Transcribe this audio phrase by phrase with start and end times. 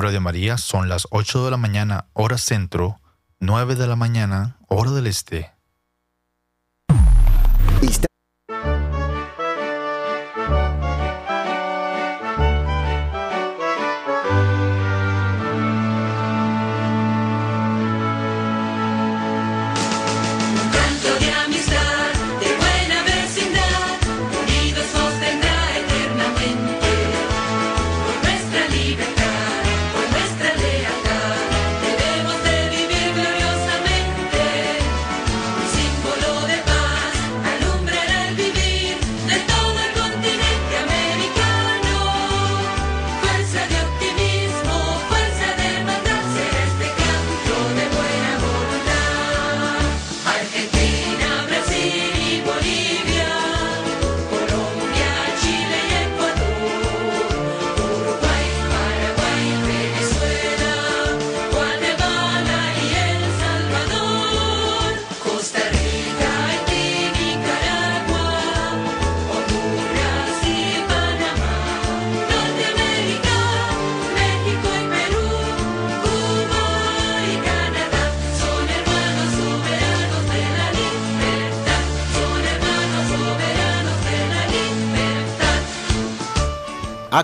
[0.00, 2.98] Radio María son las 8 de la mañana, hora centro,
[3.38, 5.52] 9 de la mañana, hora del este.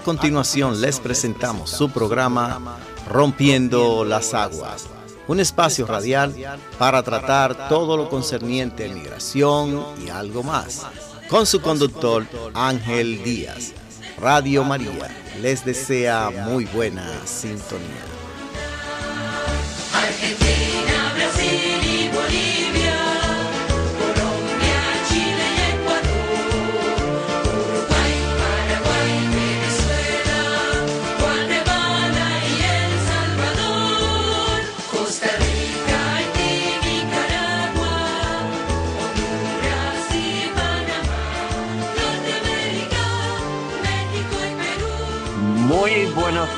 [0.07, 4.87] Continuación les presentamos su programa Rompiendo las Aguas,
[5.27, 6.33] un espacio radial
[6.79, 10.87] para tratar todo lo concerniente a migración y algo más,
[11.29, 13.73] con su conductor Ángel Díaz.
[14.17, 15.11] Radio María
[15.43, 18.05] les desea muy buena sintonía.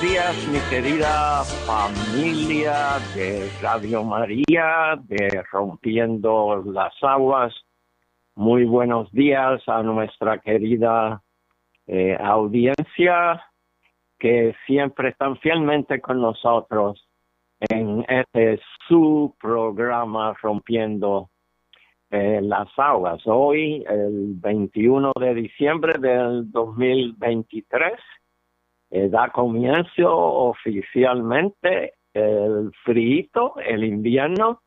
[0.00, 7.52] Días, mi querida familia de Radio María, de Rompiendo las Aguas.
[8.36, 11.20] Muy buenos días a nuestra querida
[11.88, 13.42] eh, audiencia
[14.20, 17.08] que siempre están fielmente con nosotros
[17.58, 21.30] en este su programa Rompiendo
[22.10, 23.20] eh, las Aguas.
[23.24, 27.94] Hoy, el 21 de diciembre del 2023
[28.90, 34.62] eh, da comienzo oficialmente el frío, el invierno,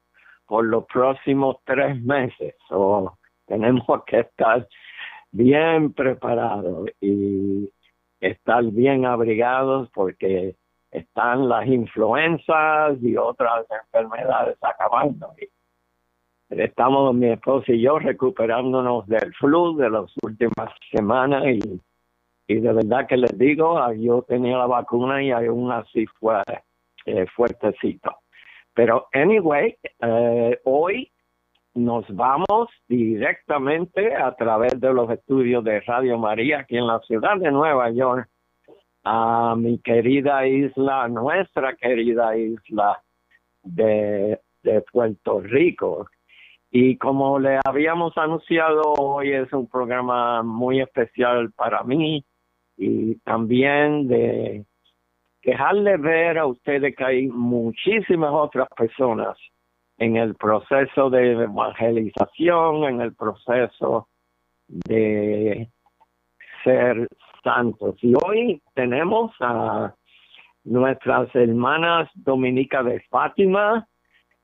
[0.46, 2.56] por los próximos tres meses.
[2.70, 3.18] O
[3.48, 4.68] tenemos que estar
[5.32, 7.70] bien preparados y
[8.20, 10.56] estar bien abrigados porque
[10.92, 15.34] están las influencias y otras enfermedades acabando.
[16.50, 21.82] Estamos mi esposo y yo recuperándonos del flu de las últimas semanas y
[22.52, 26.42] y de verdad que les digo, ah, yo tenía la vacuna y aún así fue
[27.06, 28.12] eh, fuertecito.
[28.74, 31.10] Pero anyway, eh, hoy
[31.76, 37.38] nos vamos directamente a través de los estudios de Radio María aquí en la ciudad
[37.38, 38.28] de Nueva York
[39.06, 43.02] a mi querida isla, nuestra querida isla
[43.64, 46.08] de, de Puerto Rico.
[46.70, 52.26] Y como le habíamos anunciado, hoy es un programa muy especial para mí
[52.82, 54.66] y también de
[55.44, 59.38] dejarle ver a ustedes que hay muchísimas otras personas
[60.00, 64.08] en el proceso de evangelización, en el proceso
[64.68, 65.70] de
[66.64, 67.08] ser
[67.44, 67.98] santos.
[68.02, 69.94] Y hoy tenemos a
[70.64, 73.88] nuestras hermanas Dominica de Fátima.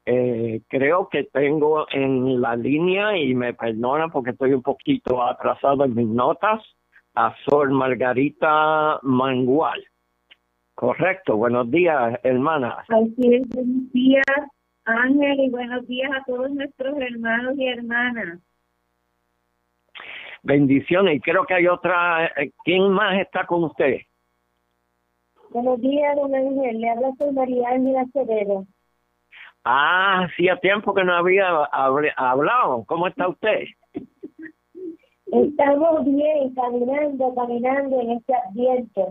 [0.05, 5.85] Eh, creo que tengo en la línea y me perdona porque estoy un poquito atrasado
[5.85, 6.61] en mis notas
[7.17, 9.83] a Sor Margarita Mangual.
[10.75, 12.85] Correcto, buenos días, hermana.
[12.87, 14.23] Así es, buenos días,
[14.85, 18.39] Ángel, y buenos días a todos nuestros hermanos y hermanas.
[20.43, 24.01] Bendiciones, y creo que hay otra, eh, ¿quién más está con usted?
[25.49, 28.67] Buenos días, don Ángel, le habla Sor María Ángela Acevedo.
[29.63, 31.49] Ah, hacía tiempo que no había
[32.15, 33.65] hablado, ¿cómo está usted?
[35.31, 39.01] Estamos bien, caminando, caminando en este ambiente.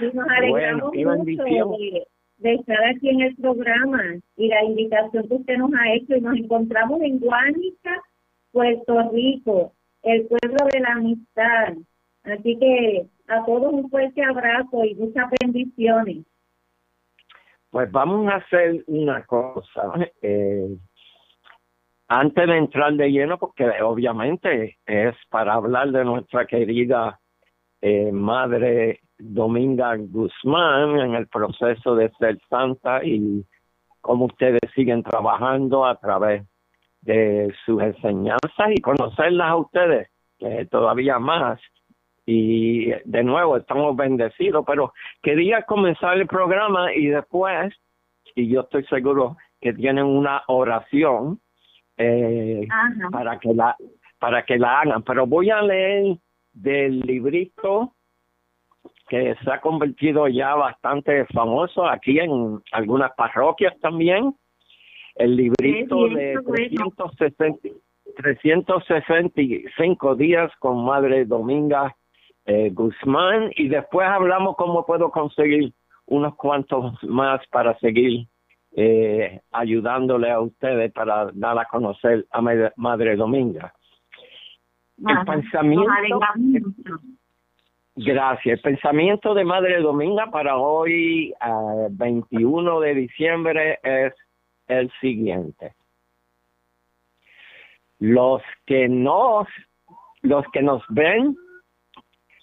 [0.00, 1.44] Y nos alegramos mucho
[2.38, 4.02] de, estar aquí en el programa
[4.36, 6.16] y la invitación que usted nos ha hecho.
[6.16, 8.02] Y nos encontramos en Guánica,
[8.52, 9.72] Puerto Rico,
[10.02, 11.74] el pueblo de la amistad.
[12.24, 16.26] Así que a todos un fuerte abrazo y muchas bendiciones.
[17.70, 19.92] pues vamos a hacer una cosa.
[20.22, 20.76] Eh,
[22.08, 27.18] antes de entrar de lleno, porque obviamente es para hablar de nuestra querida
[27.80, 33.44] eh, madre Dominga Guzmán en el proceso de ser santa y
[34.00, 36.44] cómo ustedes siguen trabajando a través
[37.00, 40.08] de sus enseñanzas y conocerlas a ustedes
[40.70, 41.60] todavía más.
[42.26, 44.92] Y de nuevo, estamos bendecidos, pero
[45.22, 47.72] quería comenzar el programa y después,
[48.34, 51.40] y yo estoy seguro que tienen una oración
[51.96, 52.66] eh,
[53.10, 53.76] para que la
[54.18, 56.16] para que la hagan, pero voy a leer
[56.52, 57.92] del librito
[59.08, 64.34] que se ha convertido ya bastante famoso aquí en algunas parroquias también.
[65.14, 67.68] El librito de 360,
[68.16, 71.94] 365 días con Madre Dominga
[72.46, 73.50] eh, Guzmán.
[73.56, 75.72] Y después hablamos cómo puedo conseguir
[76.06, 78.26] unos cuantos más para seguir
[78.78, 82.42] eh, ayudándole a ustedes para dar a conocer a
[82.76, 83.72] Madre Dominga.
[84.98, 86.20] El pensamiento,
[87.96, 88.58] Gracias.
[88.58, 91.32] El pensamiento de Madre Dominga para hoy,
[91.90, 94.12] 21 de diciembre, es
[94.66, 95.72] el siguiente.
[97.98, 99.48] Los que nos,
[100.20, 101.34] los que nos ven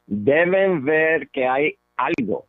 [0.08, 2.48] deben ver que hay algo.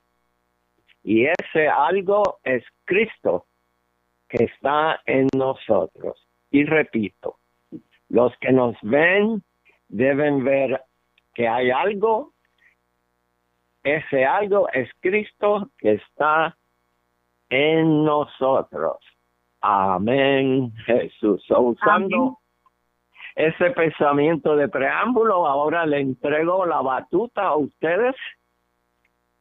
[1.02, 3.44] Y ese algo es Cristo
[4.28, 6.26] que está en nosotros.
[6.50, 7.36] Y repito,
[8.08, 9.42] los que nos ven
[9.88, 10.82] deben ver
[11.34, 12.34] que hay algo
[13.84, 16.56] ese algo es Cristo que está
[17.50, 18.96] en nosotros.
[19.60, 21.44] Amén, Jesús.
[21.50, 22.38] usando
[23.34, 28.14] ese pensamiento de preámbulo, ahora le entrego la batuta a ustedes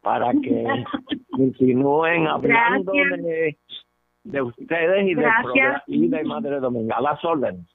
[0.02, 0.66] para que
[1.32, 3.58] continúen hablando de,
[4.24, 5.26] de, ustedes y de,
[5.88, 6.96] y de Madre Dominga.
[6.98, 7.66] A las órdenes.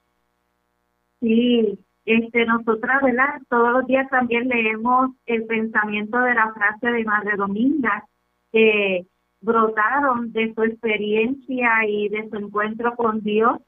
[1.19, 3.41] Sí, este, nosotras, ¿verdad?
[3.49, 8.05] Todos los días también leemos el pensamiento de la frase de Madre Dominga,
[8.51, 9.05] que
[9.41, 13.59] brotaron de su experiencia y de su encuentro con Dios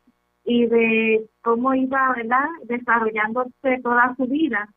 [0.43, 4.67] y de cómo iba, ¿verdad?, desarrollándose toda su vida.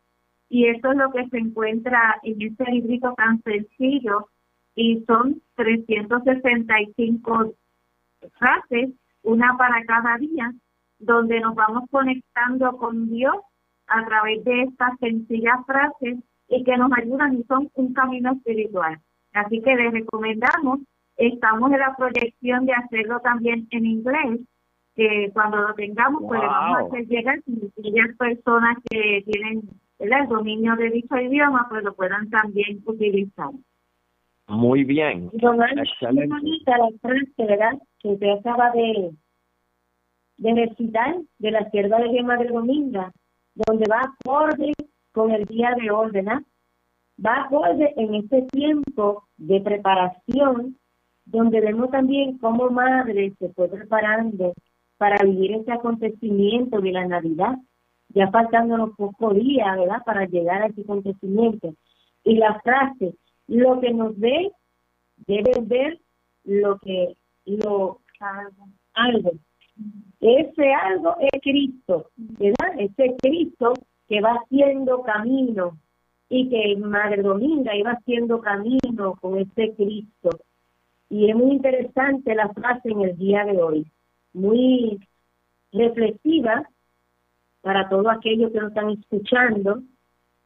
[0.49, 4.29] Y eso es lo que se encuentra en este librito tan sencillo
[4.75, 7.55] y son 365
[8.38, 8.91] frases,
[9.23, 10.53] una para cada día,
[10.99, 13.37] donde nos vamos conectando con Dios
[13.87, 16.19] a través de estas sencillas frases
[16.49, 18.99] y que nos ayudan y son un camino espiritual.
[19.32, 20.81] Así que les recomendamos,
[21.17, 24.41] estamos en la proyección de hacerlo también en inglés,
[24.94, 29.62] que cuando lo tengamos, pues le vamos a hacer llegar a aquellas personas que tienen
[29.99, 33.50] el dominio de dicho idioma, pues lo puedan también utilizar.
[34.46, 35.31] Muy bien.
[35.32, 36.35] Excelente.
[36.67, 37.79] la frase, ¿verdad?
[37.99, 39.11] Que usted acaba de,
[40.37, 43.12] de recitar de la sierva de Dios Madre Dominga
[43.55, 44.73] donde va acorde
[45.12, 46.43] con el día de hoy, ¿verdad?
[47.25, 50.76] Va acorde en este tiempo de preparación,
[51.25, 54.52] donde vemos también cómo madre se fue preparando
[54.99, 57.56] para vivir ese acontecimiento de la Navidad,
[58.08, 61.75] ya faltándonos pocos días, ¿verdad?, para llegar a ese acontecimiento.
[62.25, 63.14] Y la frase,
[63.49, 64.53] lo que nos ve,
[65.27, 66.01] debe ver
[66.45, 68.01] lo que, lo,
[68.95, 69.33] algo,
[70.21, 72.79] ese algo es Cristo, ¿verdad?
[72.79, 73.75] Ese Cristo
[74.09, 75.79] que va haciendo camino
[76.29, 80.31] y que Madre Dominga iba haciendo camino con ese Cristo.
[81.11, 83.87] Y es muy interesante la frase en el día de hoy,
[84.33, 84.99] muy
[85.73, 86.69] reflexiva
[87.61, 89.83] para todos aquellos que nos están escuchando,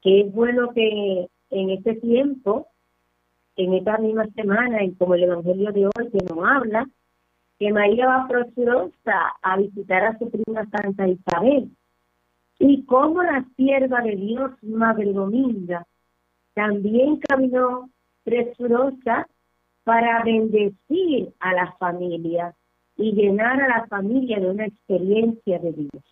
[0.02, 2.68] que es bueno que en este tiempo,
[3.58, 6.86] en esta misma semana, y como el Evangelio de hoy que nos habla,
[7.58, 11.68] que María va presurosa a visitar a su prima Santa Isabel.
[12.60, 15.84] Y como la sierva de Dios, Madre Dominga,
[16.54, 17.90] también caminó
[18.22, 19.26] presurosa
[19.82, 22.54] para bendecir a la familia
[22.96, 26.04] y llenar a la familia de una experiencia de Dios.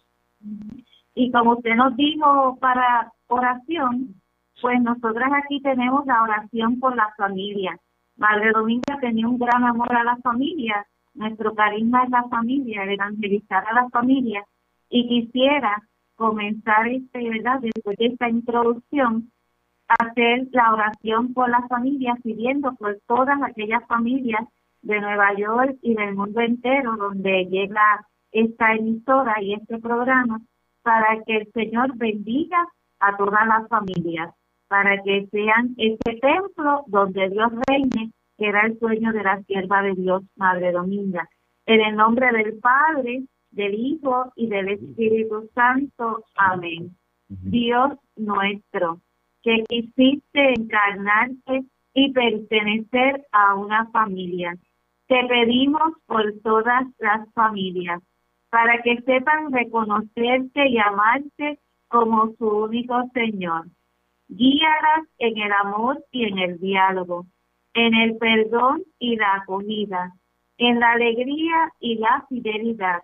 [1.15, 4.15] Y como usted nos dijo para oración,
[4.61, 7.79] pues nosotras aquí tenemos la oración por la familia.
[8.17, 10.87] Madre Dominga tenía un gran amor a la familia
[11.17, 14.45] nuestro carisma es la familia, evangelizar a la familia.
[14.91, 15.83] Y quisiera
[16.15, 17.61] comenzar, este, ¿verdad?
[17.61, 19.33] después de esta introducción,
[19.89, 24.43] hacer la oración por las familias, pidiendo por todas aquellas familias
[24.83, 30.41] de Nueva York y del mundo entero donde llega esta emisora y este programa,
[30.83, 32.69] para que el Señor bendiga
[33.01, 34.35] a todas las familias,
[34.69, 39.83] para que sean este templo donde Dios reine que era el sueño de la sierva
[39.83, 41.29] de Dios, Madre Dominga.
[41.65, 46.25] En el nombre del Padre, del Hijo y del Espíritu Santo.
[46.37, 46.95] Amén.
[47.29, 49.01] Dios nuestro,
[49.43, 54.57] que quisiste encarnarte y pertenecer a una familia.
[55.09, 58.03] Te pedimos por todas las familias,
[58.51, 61.59] para que sepan reconocerte y amarte
[61.89, 63.67] como su único Señor.
[64.29, 67.27] Guíalas en el amor y en el diálogo,
[67.75, 70.13] en el perdón y la acogida,
[70.59, 73.03] en la alegría y la fidelidad.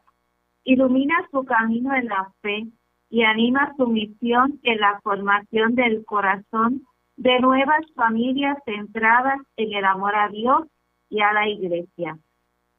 [0.65, 2.67] Ilumina su camino en la fe
[3.11, 6.83] y anima su misión en la formación del corazón
[7.17, 10.67] de nuevas familias centradas en el amor a Dios
[11.09, 12.19] y a la Iglesia.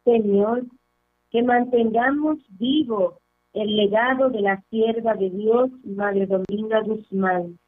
[0.04, 0.64] Señor,
[1.30, 3.20] que mantengamos vivo
[3.54, 7.60] el legado de la sierva de Dios, Madre Dominga Guzmán,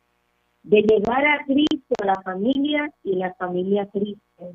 [0.65, 4.53] de llevar a Cristo a la familia y la familia Cristo.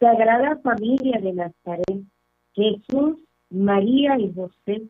[0.00, 2.02] Sagrada Familia de Nazaret,
[2.54, 3.18] Jesús,
[3.50, 4.82] María y José,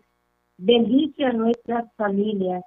[0.57, 2.65] bendice a nuestras familias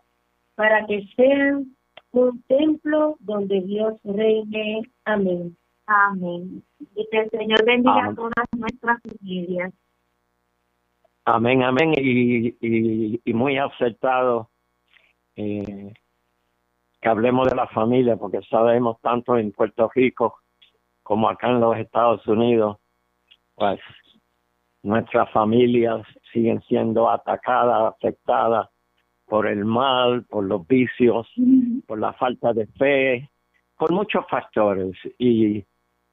[0.56, 1.76] para que sean
[2.12, 4.82] un templo donde Dios reine.
[5.06, 5.58] Amén.
[5.88, 6.64] Amén.
[6.80, 9.74] Y que el Señor bendiga a todas nuestras familias.
[11.26, 11.94] Amén, amén.
[11.98, 14.50] Y, y, muy aceptado
[15.36, 15.94] eh,
[17.04, 20.40] que hablemos de la familia, porque sabemos tanto en Puerto Rico
[21.04, 22.78] como acá en los Estados Unidos,
[23.56, 23.78] pues
[24.84, 28.70] nuestras familias siguen siendo atacadas, afectadas
[29.26, 31.28] por el mal, por los vicios,
[31.86, 33.30] por la falta de fe,
[33.78, 34.96] por muchos factores.
[35.18, 35.66] Y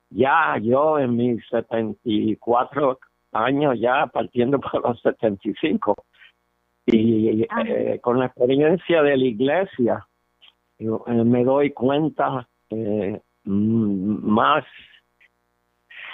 [0.08, 2.98] ya yo en mis 74
[3.32, 5.94] años, ya partiendo por los 75,
[6.86, 10.06] y eh, con la experiencia de la iglesia,
[10.80, 14.64] eh, me doy cuenta eh, más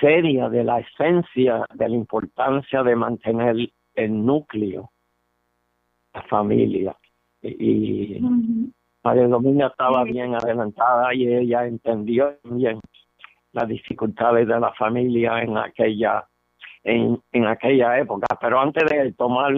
[0.00, 4.90] seria de la esencia de la importancia de mantener el núcleo,
[6.12, 6.96] la familia.
[7.42, 8.18] Y
[9.02, 12.80] María Dominga estaba bien adelantada y ella entendió bien
[13.52, 16.26] las dificultades de la familia en aquella
[16.82, 18.26] en, en aquella época.
[18.40, 19.54] Pero antes de tomar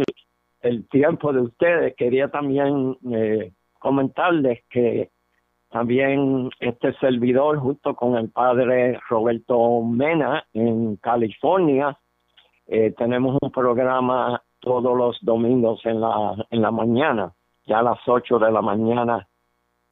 [0.61, 5.11] el tiempo de ustedes, quería también eh, comentarles que
[5.71, 11.99] también este servidor junto con el padre Roberto Mena en California
[12.67, 17.33] eh, tenemos un programa todos los domingos en la en la mañana
[17.67, 19.29] ya a las 8 de la mañana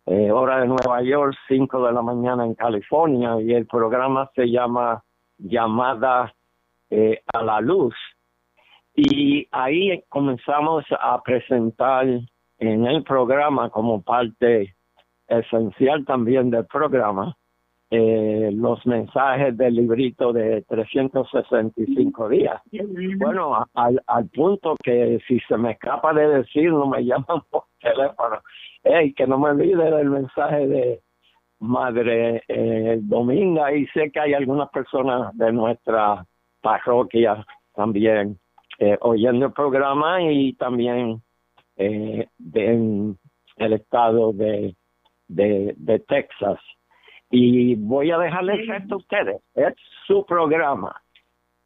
[0.07, 4.49] eh, hora de Nueva York 5 de la mañana en California y el programa se
[4.49, 5.03] llama
[5.37, 6.33] llamada
[6.91, 7.95] eh, a la luz.
[8.95, 12.07] Y ahí comenzamos a presentar
[12.59, 14.75] en el programa como parte
[15.29, 17.37] esencial también del programa
[17.89, 22.61] eh, los mensajes del librito de 365 días.
[23.17, 28.41] Bueno, al, al punto que si se me escapa de decirlo, me llaman por teléfono.
[28.83, 31.01] Hey, que no me olvide del mensaje de
[31.61, 36.27] Madre eh, Dominga y sé que hay algunas personas de nuestra
[36.61, 38.39] parroquia también
[38.79, 41.23] eh, oyendo el programa y también
[41.77, 43.19] eh, en
[43.57, 44.75] el estado de,
[45.29, 46.59] de, de Texas.
[47.31, 49.43] Y voy a dejarles esto a ustedes.
[49.55, 49.75] Es
[50.07, 51.01] su programa.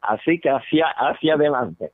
[0.01, 1.91] Así que hacia, hacia adelante.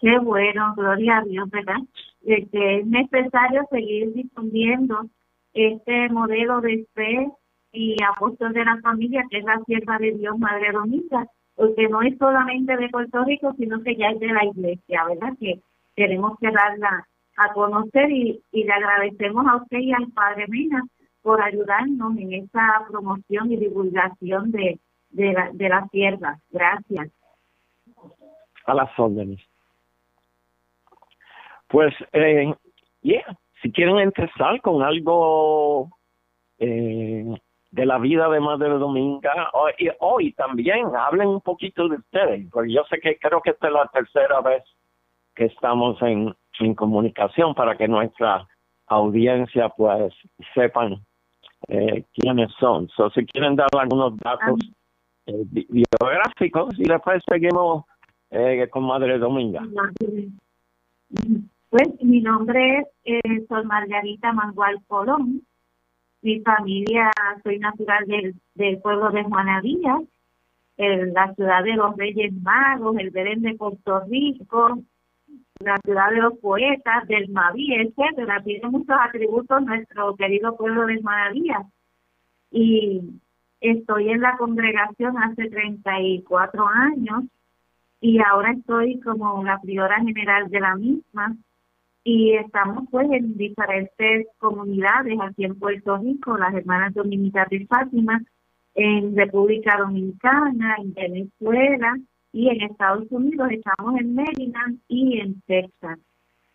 [0.00, 1.78] Qué bueno, gloria a Dios, ¿verdad?
[2.26, 5.06] que es necesario seguir difundiendo
[5.54, 7.28] este modelo de fe
[7.72, 12.02] y apóstol de la familia, que es la sierva de Dios, Madre Dominga, porque no
[12.02, 15.34] es solamente de Puerto Rico, sino que ya es de la iglesia, ¿verdad?
[15.38, 15.60] Que
[15.96, 17.06] queremos que darla
[17.38, 20.82] a conocer y, y le agradecemos a usted y al Padre Mena
[21.22, 24.78] por ayudarnos en esta promoción y divulgación de,
[25.10, 26.38] de, la, de la sierva.
[26.50, 27.08] Gracias.
[28.66, 29.40] A las órdenes.
[31.68, 32.54] Pues, eh,
[33.02, 35.90] yeah, si quieren empezar con algo
[36.58, 37.34] eh,
[37.70, 42.72] de la vida de Madre Dominga, hoy, hoy también hablen un poquito de ustedes, porque
[42.72, 44.62] yo sé que creo que esta es la tercera vez
[45.36, 48.48] que estamos en, en comunicación para que nuestra
[48.86, 50.12] audiencia pues
[50.54, 51.04] sepan
[51.68, 52.88] eh, quiénes son.
[52.88, 54.58] So, si quieren dar algunos datos
[55.26, 57.84] eh, biográficos y después seguimos
[58.30, 59.62] eh, con Madre Dominga.
[61.68, 65.42] Pues mi nombre es eh, Sol Margarita Mangual Colón.
[66.22, 67.10] Mi familia,
[67.44, 70.00] soy natural del, del pueblo de Juanadía,
[70.76, 74.78] en la ciudad de los Reyes Magos, el Belén de Puerto Rico,
[75.60, 78.42] la ciudad de los poetas, del Maví, etcétera.
[78.42, 81.64] Tiene muchos atributos nuestro querido pueblo de Maravilla.
[82.50, 83.20] Y
[83.60, 87.24] estoy en la congregación hace 34 años
[88.00, 91.36] y ahora estoy como la priora general de la misma
[92.04, 98.22] y estamos pues en diferentes comunidades aquí en Puerto Rico, las hermanas dominicas de Fátima,
[98.74, 101.96] en República Dominicana, en Venezuela
[102.36, 105.98] y en Estados Unidos, estamos en Maryland y en Texas.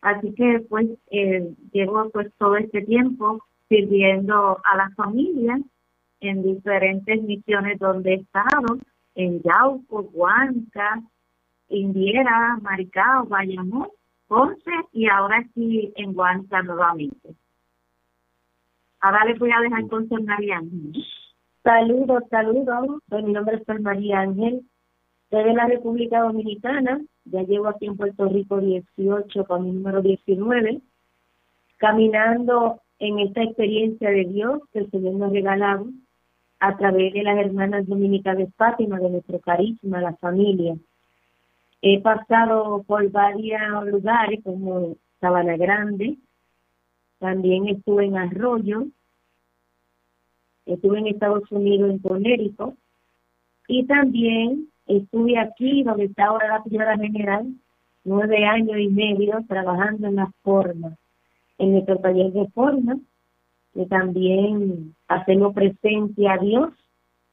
[0.01, 5.59] Así que pues eh, llevo pues todo este tiempo sirviendo a las familias
[6.19, 8.77] en diferentes misiones donde he estado,
[9.15, 11.01] en Yauco, Huanca,
[11.69, 13.88] Indiera, Maricao, Bayamón,
[14.27, 17.33] Ponce y ahora aquí en Huanca nuevamente.
[19.00, 21.03] Ahora les voy a dejar con María Ángel.
[21.63, 23.01] Saludos, saludos.
[23.09, 24.63] Mi nombre es María Ángel.
[25.31, 27.00] Soy de la República Dominicana.
[27.23, 30.81] Ya llevo aquí en Puerto Rico 18 con mi número 19.
[31.77, 35.85] Caminando en esta experiencia de Dios que el Señor nos regalado
[36.59, 40.75] a través de las hermanas dominicas de Fátima, de nuestro carisma, la familia.
[41.81, 46.17] He pasado por varios lugares como Sabana Grande,
[47.19, 48.88] también estuve en Arroyo,
[50.65, 52.75] estuve en Estados Unidos en Conérico
[53.69, 57.47] y también estuve aquí donde está ahora la señora general,
[58.03, 60.93] nueve años y medio trabajando en las formas
[61.57, 62.97] en nuestro taller de forma,
[63.73, 66.69] que también hacemos presencia a Dios,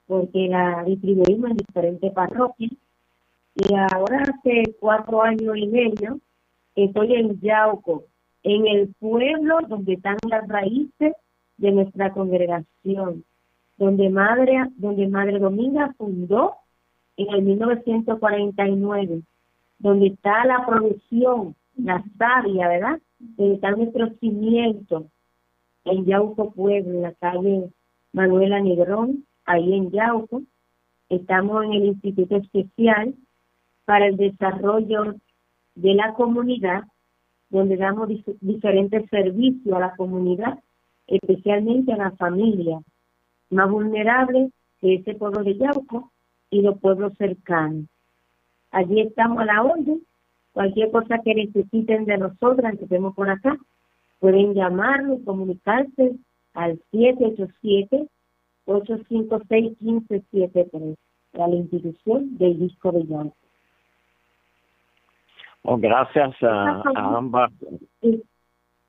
[0.07, 2.73] porque la distribuimos en diferentes parroquias.
[3.55, 6.21] Y ahora hace cuatro años y medio
[6.75, 8.05] estoy en Yauco,
[8.43, 11.15] en el pueblo donde están las raíces
[11.57, 13.25] de nuestra congregación,
[13.79, 16.57] donde Madre, donde Madre Dominga fundó
[17.19, 19.23] en el 1949,
[19.81, 23.01] donde está la producción, la sabia, ¿verdad?
[23.37, 25.09] está nuestro cimiento
[25.85, 27.71] en Yauco, Pueblo, en la calle
[28.13, 30.43] Manuela Negrón, ahí en Yauco.
[31.09, 33.15] Estamos en el Instituto Especial
[33.85, 35.17] para el Desarrollo
[35.75, 36.85] de la Comunidad,
[37.51, 38.09] donde damos
[38.41, 40.61] diferentes servicios a la comunidad,
[41.09, 42.81] especialmente a la familia
[43.51, 46.13] más vulnerable de ese pueblo de Yauco
[46.51, 47.85] y los pueblos cercanos.
[48.71, 50.03] Allí estamos a la orden
[50.59, 53.57] Cualquier cosa que necesiten de nosotras, que estemos por acá,
[54.19, 56.17] pueden llamarnos, comunicarse
[56.53, 56.81] al
[58.67, 60.97] 787-856-1573,
[61.35, 63.33] a la institución del disco de John.
[65.63, 67.53] Oh, gracias a, ambas.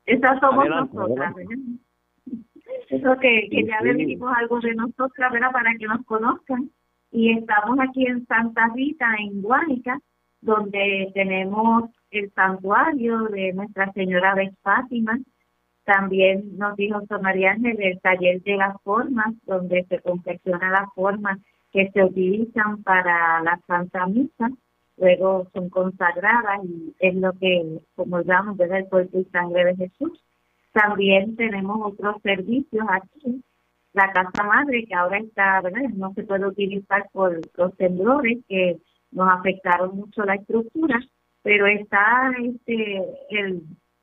[0.06, 1.36] Esas somos nosotras,
[2.88, 5.52] Eso que, que ya le dijimos algo de nosotras, ¿verdad?
[5.52, 6.68] Para que nos conozcan.
[7.12, 10.00] Y estamos aquí en Santa Rita, en Guánica,
[10.40, 15.18] donde tenemos el santuario de Nuestra Señora de Fátima.
[15.84, 21.38] También nos dijo María Ángel el taller de las formas, donde se confecciona las formas
[21.72, 24.50] que se utilizan para la Santa Misa.
[24.96, 29.76] Luego son consagradas y es lo que, como llamamos, desde el cuerpo y sangre de
[29.76, 30.22] Jesús.
[30.72, 33.42] También tenemos otros servicios aquí.
[33.92, 35.88] La Casa Madre, que ahora está, ¿verdad?
[35.94, 38.78] No se puede utilizar por los temblores que
[39.10, 41.00] nos afectaron mucho la estructura,
[41.42, 43.62] pero está este el,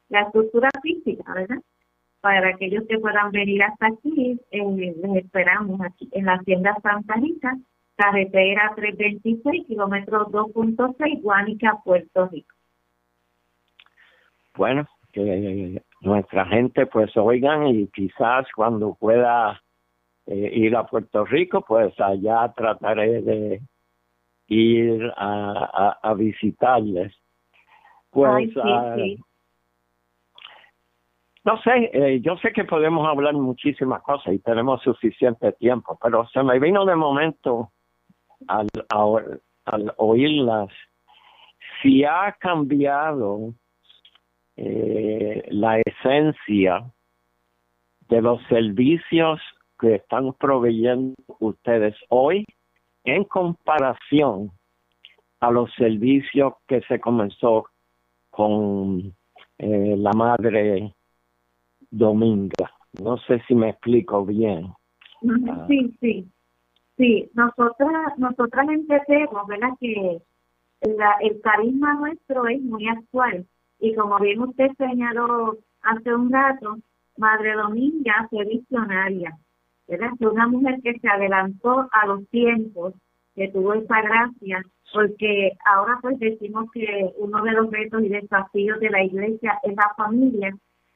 [0.10, 1.58] la estructura física, ¿verdad?
[2.20, 7.16] Para aquellos que puedan venir hasta aquí, eh, les esperamos aquí en la Hacienda Santa
[7.16, 7.58] Rita,
[7.96, 12.54] carretera 326, kilómetro 2.6, Guánica, Puerto Rico.
[14.56, 19.62] Bueno, que nuestra gente pues oigan y quizás cuando pueda
[20.28, 23.62] eh, ir a Puerto Rico, pues allá trataré de
[24.48, 27.14] ir a, a, visitarles.
[28.10, 28.96] Pues, ah,
[31.44, 36.28] no sé, eh, yo sé que podemos hablar muchísimas cosas y tenemos suficiente tiempo, pero
[36.28, 37.72] se me vino de momento
[38.48, 40.70] al, al oírlas,
[41.82, 43.54] si ha cambiado
[44.58, 46.84] eh, la esencia
[48.10, 49.40] de los servicios
[49.80, 52.46] que están proveyendo ustedes hoy
[53.04, 54.52] en comparación
[55.40, 57.68] a los servicios que se comenzó
[58.30, 59.14] con
[59.58, 60.94] eh, la madre
[61.90, 62.72] Dominga.
[63.02, 64.74] No sé si me explico bien.
[65.50, 65.66] Ah.
[65.68, 66.28] Sí, sí.
[66.98, 69.70] Sí, nosotras, nosotras entendemos, ¿verdad?
[69.80, 70.20] Que
[70.82, 73.46] el carisma nuestro es muy actual.
[73.80, 76.78] Y como bien usted señaló hace un rato,
[77.18, 79.38] Madre Dominga fue visionaria.
[79.88, 80.12] ¿Verdad?
[80.20, 82.94] una mujer que se adelantó a los tiempos,
[83.36, 88.80] que tuvo esa gracia, porque ahora pues decimos que uno de los retos y desafíos
[88.80, 90.56] de la iglesia es la familia,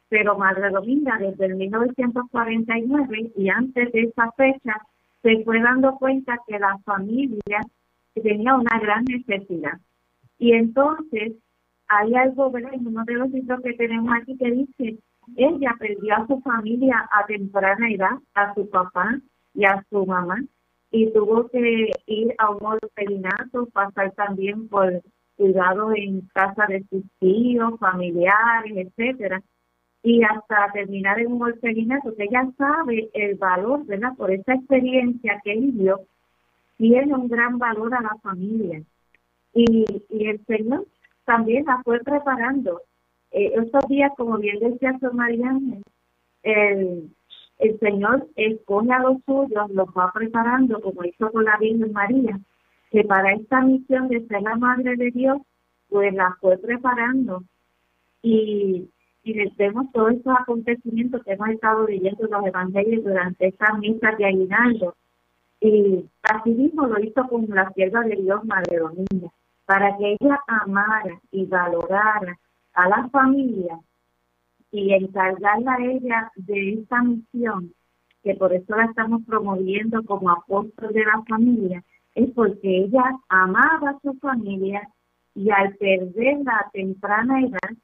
[0.10, 4.76] pero Madre Dominga desde el 1949 y antes de esa fecha
[5.22, 7.62] se fue dando cuenta que la familia
[8.14, 9.80] tenía una gran necesidad.
[10.38, 11.34] Y entonces
[11.88, 12.74] hay algo, ¿verdad?
[12.74, 14.98] En uno de los libros que tenemos aquí que dice,
[15.36, 19.20] ella perdió a su familia a temprana edad, a su papá
[19.54, 20.38] y a su mamá,
[20.92, 25.02] y tuvo que ir a un orfanato, pasar también por
[25.38, 29.42] cuidados en casa de sus tíos, familiares, etcétera,
[30.04, 34.16] y hasta terminar en un orfanato, que ella sabe el valor, ¿verdad?
[34.18, 36.02] Por esa experiencia que vivió,
[36.78, 38.82] tiene un gran valor a la familia.
[39.54, 40.86] Y, y el Señor
[41.26, 42.82] también la fue preparando.
[43.32, 45.78] Eh, estos días, como bien decía su Mariana,
[46.44, 47.14] el,
[47.60, 52.40] el Señor escoge a los suyos, los va preparando, como hizo con la Virgen María,
[52.92, 55.42] que para esta misión de ser la Madre de Dios,
[55.90, 57.44] pues la fue preparando.
[58.22, 58.90] Y,
[59.24, 64.26] y vemos todos estos acontecimientos que hemos estado leyendo los evangelios durante esta misa de
[64.26, 64.96] Aguinaldo.
[65.60, 69.32] Y así mismo lo hizo con la sierva de Dios, Madre Dominga
[69.72, 72.38] para que ella amara y valorara
[72.74, 73.80] a la familia
[74.72, 77.74] y encargarla a ella de esta misión,
[78.24, 81.84] que por eso la estamos promoviendo como apóstol de la familia,
[82.16, 84.88] es porque ella amaba a su familia
[85.36, 87.78] y al perderla a temprana edad,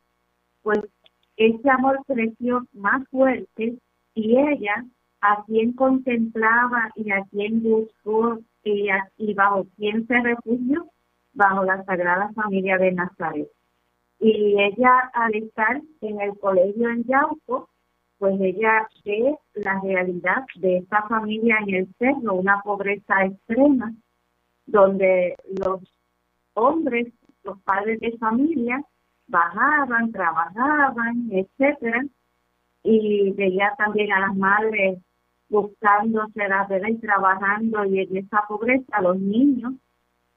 [0.62, 0.80] pues
[1.38, 3.78] ese amor creció más fuerte
[4.16, 4.86] y ella
[5.22, 10.90] a quien contemplaba y a quien buscó y, y bajo quien se refugió
[11.34, 13.48] bajo la Sagrada Familia de Nazaret.
[14.20, 17.70] Y ella, al estar en el colegio en Yauco,
[18.18, 23.94] pues ella ve la realidad de esta familia en el cerro, una pobreza extrema,
[24.66, 25.82] donde los
[26.54, 28.84] hombres, los padres de familia,
[29.28, 32.04] bajaban, trabajaban, etcétera,
[32.84, 35.00] y veía también a las madres
[35.50, 39.74] buscándose la vida y trabajando y en esa pobreza los niños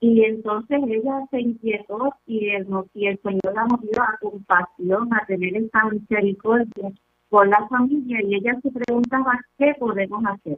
[0.01, 5.27] y entonces ella se inquietó y el, y el Señor la movió a compasión, a
[5.27, 6.91] tener esa misericordia
[7.29, 10.57] por la familia y ella se preguntaba qué podemos hacer,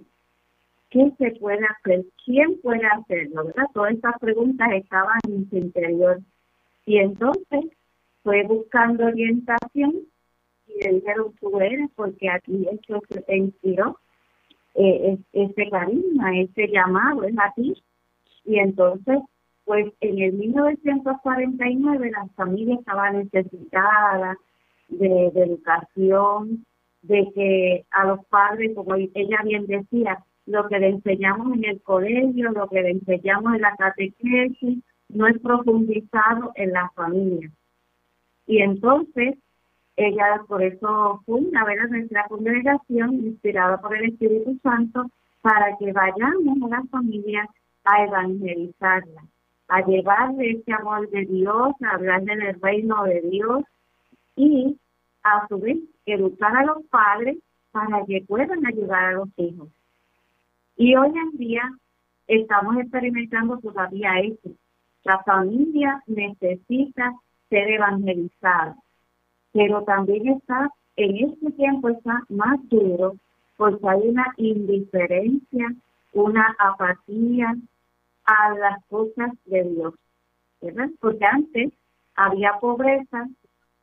[0.90, 3.66] qué se puede hacer, quién puede hacerlo, ¿verdad?
[3.74, 6.20] Todas estas preguntas estaban en su interior.
[6.87, 7.64] Y entonces
[8.22, 10.02] fue buscando orientación
[10.68, 13.98] y le dijeron tú eres porque aquí esto se inspiró
[14.76, 17.74] eh, ese carisma, ese llamado es a ti.
[18.44, 19.18] Y entonces
[19.64, 24.37] pues en el 1949 las familias estaban necesitadas
[24.88, 26.64] de, educación,
[27.03, 31.83] de que a los padres, como ella bien decía, lo que le enseñamos en el
[31.83, 37.51] colegio, lo que le enseñamos en la catequesis, no es profundizado en la familia.
[38.46, 39.37] Y entonces,
[39.96, 45.07] ella por eso fue una vez nuestra congregación, inspirada por el Espíritu Santo,
[45.42, 47.48] para que vayamos a la familia
[47.85, 49.22] a evangelizarla
[49.72, 53.64] a llevarle ese amor de Dios, a hablarle del reino de Dios
[54.37, 54.76] y
[55.22, 57.38] a su vez educar a los padres
[57.70, 59.68] para que puedan ayudar a los hijos.
[60.76, 61.62] Y hoy en día
[62.26, 64.50] estamos experimentando todavía eso.
[65.04, 67.14] La familia necesita
[67.48, 68.76] ser evangelizada,
[69.52, 73.14] pero también está, en este tiempo está más duro
[73.56, 75.74] porque hay una indiferencia,
[76.12, 77.56] una apatía,
[78.24, 79.94] a las cosas de Dios,
[80.61, 80.88] ¿verdad?
[81.00, 81.72] Porque antes
[82.14, 83.28] había pobreza,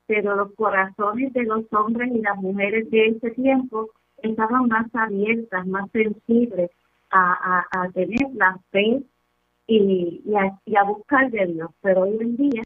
[0.05, 5.65] pero los corazones de los hombres y las mujeres de ese tiempo estaban más abiertas,
[5.67, 6.71] más sensibles
[7.11, 9.03] a, a, tener la fe
[9.67, 11.71] y, y, a, buscar de Dios.
[11.81, 12.63] Pero hoy en día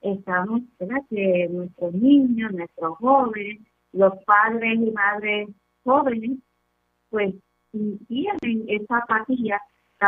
[0.00, 1.02] estamos, ¿verdad?
[1.08, 3.60] Que nuestros niños, nuestros jóvenes,
[3.92, 5.48] los padres y madres
[5.84, 6.38] jóvenes,
[7.10, 7.34] pues
[8.08, 9.60] tienen esa apatía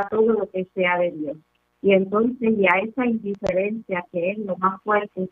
[0.08, 1.37] todo lo que sea de Dios.
[1.82, 5.28] Y entonces ya esa indiferencia que es lo más fuerte,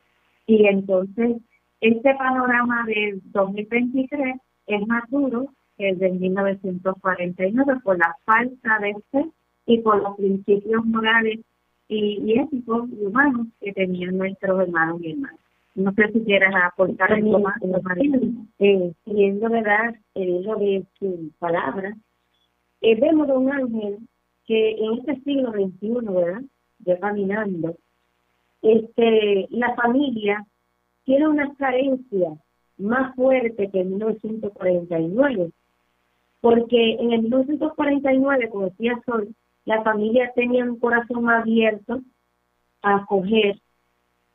[0.47, 1.37] y entonces
[1.81, 8.95] este panorama del 2023 es más duro que el de 1949 por la falta de
[9.11, 9.31] fe
[9.67, 11.41] y por los principios morales
[11.89, 15.41] y, éticos y humanos que tenían nuestros hermanos y hermanas.
[15.75, 17.57] No sé si quieras aportar algo más.
[18.59, 21.95] Eh, siguiendo verdad el hilo de su palabra,
[22.81, 23.99] eh, vemos a un ángel
[24.47, 26.43] que en este siglo XXI, ¿verdad?
[26.81, 27.77] Ya caminando,
[28.63, 30.47] este, la familia
[31.05, 32.37] tiene una carencia
[32.79, 35.51] más fuerte que en 1949,
[36.41, 42.01] porque en el 1949, como decía Sol, la familia tenía un corazón abierto
[42.83, 43.61] a acoger,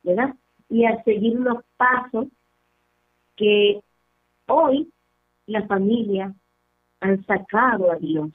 [0.02, 0.34] ¿verdad?
[0.68, 2.26] Y a seguir los pasos
[3.36, 3.80] que
[4.46, 4.90] hoy
[5.46, 6.34] la familia
[7.00, 8.30] han sacado a Dios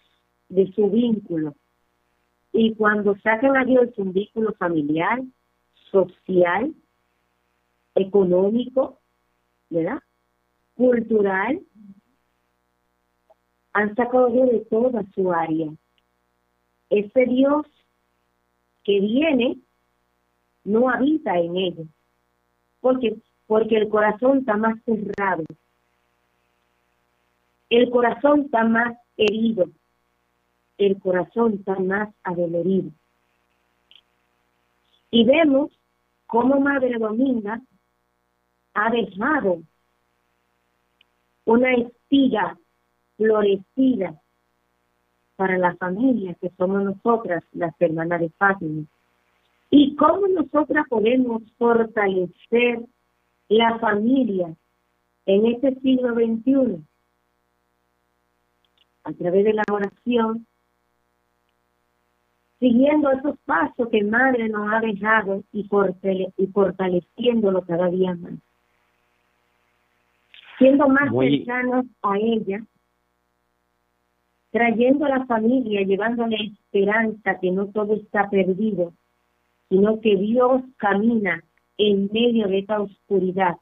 [0.49, 1.55] de su vínculo.
[2.59, 5.21] Y cuando sacan a Dios un vínculo familiar,
[5.91, 6.73] social,
[7.93, 8.97] económico,
[9.69, 9.99] ¿verdad?
[10.73, 11.61] Cultural,
[13.73, 15.71] han sacado a Dios de toda su área.
[16.89, 17.67] Ese Dios
[18.83, 19.59] que viene
[20.63, 21.87] no habita en ellos,
[22.81, 25.43] porque, porque el corazón está más cerrado,
[27.69, 29.69] el corazón está más herido,
[30.77, 32.91] el corazón está más adolorido.
[35.09, 35.71] Y vemos
[36.25, 37.61] cómo Madre Dominga
[38.73, 39.61] ha dejado
[41.45, 42.57] una espiga
[43.15, 44.21] florecida
[45.35, 48.85] para la familia que somos nosotras, las hermanas de Fátima.
[49.69, 52.81] Y cómo nosotras podemos fortalecer
[53.49, 54.53] la familia
[55.25, 56.83] en este siglo XXI
[59.03, 60.45] a través de la oración,
[62.59, 68.33] siguiendo esos pasos que Madre nos ha dejado y, fortaleciéndolo cada día más.
[70.57, 72.63] Siendo más cercanos a ella,
[74.51, 78.93] trayendo a la familia, llevándole esperanza que no todo está perdido,
[79.69, 81.43] sino que Dios camina
[81.77, 83.57] en medio de esta oscuridad.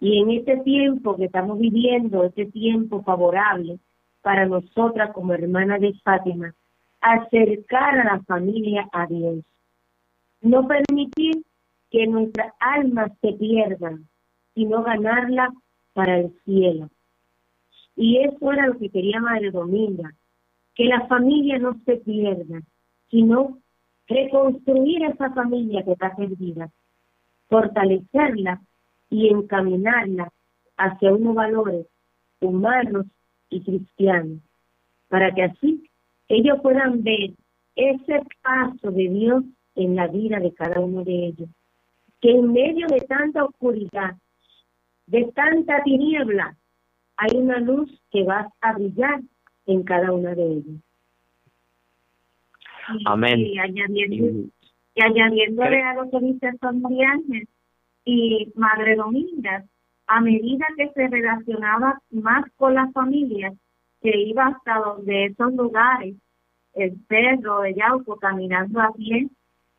[0.00, 3.78] Y en este tiempo que estamos viviendo, este tiempo favorable
[4.22, 6.54] para nosotras como hermanas de Fátima,
[7.00, 9.44] acercar a la familia a Dios.
[10.40, 11.42] No permitir
[11.90, 14.08] que nuestras almas se pierdan,
[14.54, 15.52] sino ganarla
[15.92, 16.88] para el cielo.
[17.96, 20.14] Y eso era lo que quería Madre Dominga,
[20.74, 22.62] que la familia no se pierda,
[23.10, 23.58] sino
[24.06, 26.70] reconstruir esa familia que está perdida,
[27.48, 28.60] fortalecerla
[29.10, 30.30] y encaminarla
[30.76, 31.86] hacia unos valores
[32.40, 33.06] humanos
[33.50, 34.38] y cristianos,
[35.08, 35.89] para que así
[36.30, 37.32] ellos puedan ver
[37.74, 41.48] ese paso de Dios en la vida de cada uno de ellos.
[42.20, 44.16] Que en medio de tanta oscuridad,
[45.06, 46.56] de tanta tiniebla,
[47.16, 49.20] hay una luz que va a brillar
[49.66, 50.80] en cada una de ellos.
[53.06, 53.40] Amén.
[53.40, 54.50] Y añadiendo,
[54.94, 56.82] y añadiéndole a lo que dice San
[58.04, 59.64] y Madre Dominga,
[60.06, 63.54] a medida que se relacionaba más con las familias,
[64.00, 66.14] que iba hasta donde esos lugares,
[66.74, 69.28] el cerro de Yauco, caminando a pie,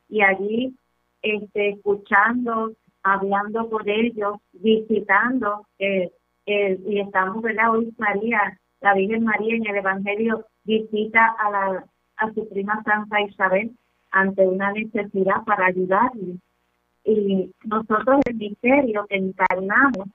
[0.10, 0.76] y allí
[1.22, 6.12] este, escuchando, hablando con ellos, visitando, eh,
[6.46, 7.72] y estamos, ¿verdad?
[7.72, 11.86] Hoy María, la Virgen María en el Evangelio visita a, la,
[12.18, 13.72] a su prima Santa Isabel
[14.12, 16.36] ante una necesidad para ayudarle.
[17.04, 20.10] Y nosotros el misterio que encarnamos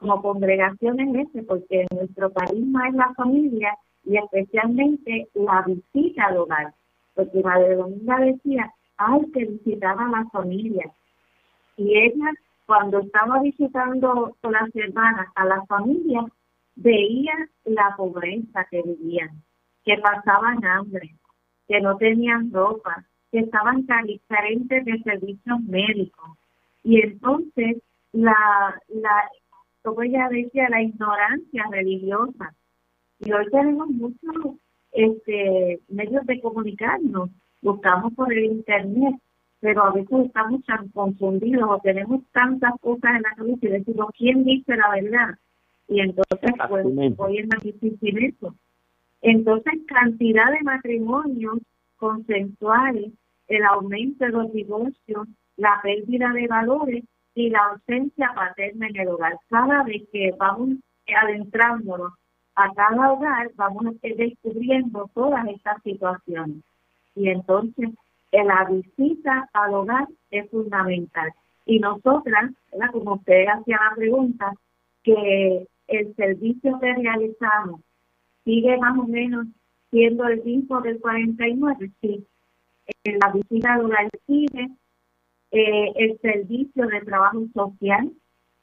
[0.00, 6.38] como congregación en ese, porque nuestro carisma es la familia y especialmente la visita al
[6.38, 6.74] hogar.
[7.14, 10.90] Porque Madre Dominga decía, hay que visitar a la familia.
[11.76, 12.32] Y ella
[12.70, 16.26] cuando estaba visitando con las hermanas a las familias,
[16.76, 17.32] veía
[17.64, 19.42] la pobreza que vivían,
[19.84, 21.16] que pasaban hambre,
[21.66, 23.86] que no tenían ropa, que estaban
[24.28, 26.30] carentes de servicios médicos.
[26.84, 27.78] Y entonces,
[28.12, 29.28] la, la,
[29.82, 32.54] como ella decía, la ignorancia religiosa.
[33.20, 34.56] Y hoy tenemos muchos
[34.92, 37.30] este, medios de comunicarnos,
[37.62, 39.16] buscamos por el Internet
[39.60, 44.08] pero a veces estamos tan confundidos o tenemos tantas cosas en la cabeza y decimos,
[44.16, 45.38] ¿quién dice la verdad?
[45.86, 46.86] Y entonces, pues,
[47.18, 48.54] hoy es más difícil eso.
[49.20, 51.58] Entonces, cantidad de matrimonios
[51.96, 53.12] consensuales,
[53.48, 59.08] el aumento de los divorcios, la pérdida de valores y la ausencia paterna en el
[59.08, 59.36] hogar.
[59.48, 62.12] Cada vez que vamos adentrándonos
[62.54, 66.62] a cada hogar, vamos descubriendo todas estas situaciones.
[67.14, 67.90] Y entonces,
[68.32, 71.32] la visita al hogar es fundamental.
[71.66, 72.52] Y nosotras,
[72.92, 74.52] como usted hacía la pregunta,
[75.02, 77.80] que el servicio que realizamos
[78.44, 79.46] sigue más o menos
[79.90, 82.26] siendo el mismo del 49, sí.
[83.04, 84.68] En la visita al hogar sigue
[85.52, 88.12] eh, el servicio de trabajo social,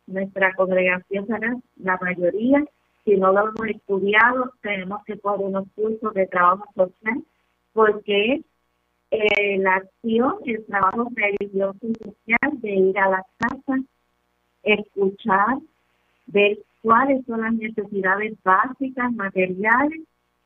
[0.05, 1.27] nuestra congregación,
[1.75, 2.65] la mayoría,
[3.03, 7.23] si no lo hemos estudiado, tenemos que poner unos cursos de trabajo social,
[7.73, 8.41] porque
[9.11, 13.81] eh, la acción, el trabajo religioso y social de ir a las casas,
[14.63, 15.57] escuchar,
[16.27, 20.01] ver cuáles son las necesidades básicas, materiales,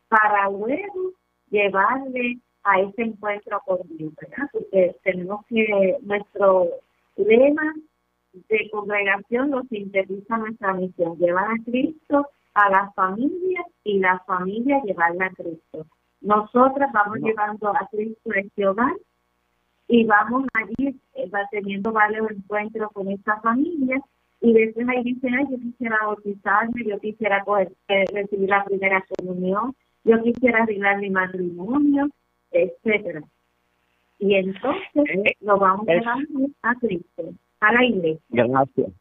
[0.08, 1.14] para luego
[1.50, 4.50] llevarle a ese encuentro con Dios, ¿verdad?
[4.52, 6.70] Porque tenemos que, nuestro
[7.18, 7.74] lema
[8.34, 14.82] de congregación lo sintetiza nuestra misión, llevar a Cristo a las familias y la familia
[14.84, 15.86] llevarla a Cristo.
[16.22, 18.96] Nosotras vamos llevando a Cristo este hogar
[19.88, 24.02] y vamos allí eh, va teniendo varios encuentros con esta familia
[24.40, 27.44] y después ahí dicen, ay, yo quisiera bautizarme, yo quisiera
[27.90, 32.10] eh, recibir la primera comunión, yo quisiera arreglar mi matrimonio,
[32.52, 33.22] etcétera.
[34.20, 37.24] Y entonces eh, lo vamos llevando a Cristo,
[37.60, 38.22] a la iglesia.
[38.30, 38.92] Gracias.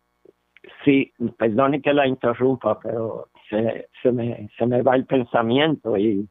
[0.84, 6.28] Sí, perdone que la interrumpa, pero se, se, me, se me va el pensamiento y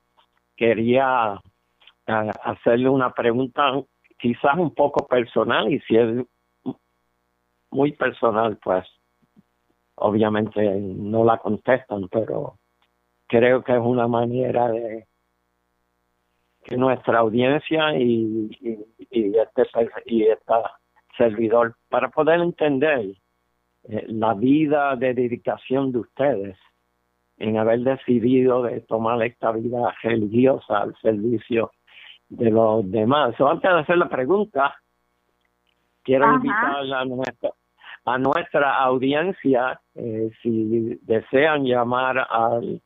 [0.55, 1.39] quería
[2.05, 3.73] hacerle una pregunta
[4.17, 6.25] quizás un poco personal y si es
[7.71, 8.85] muy personal, pues
[9.95, 12.57] obviamente no la contestan, pero
[13.27, 15.07] creo que es una manera de
[16.69, 18.51] que nuestra audiencia y,
[19.09, 19.63] y, este
[20.05, 20.79] y esta
[21.17, 23.07] servidor para poder entender
[23.83, 26.57] eh, la vida de dedicación de ustedes
[27.39, 31.71] en haber decidido de tomar esta vida religiosa al servicio
[32.27, 33.33] de los demás.
[33.39, 34.75] antes de hacer la pregunta,
[36.03, 37.49] quiero invitar a nuestra,
[38.05, 42.81] a nuestra audiencia, eh, si desean llamar al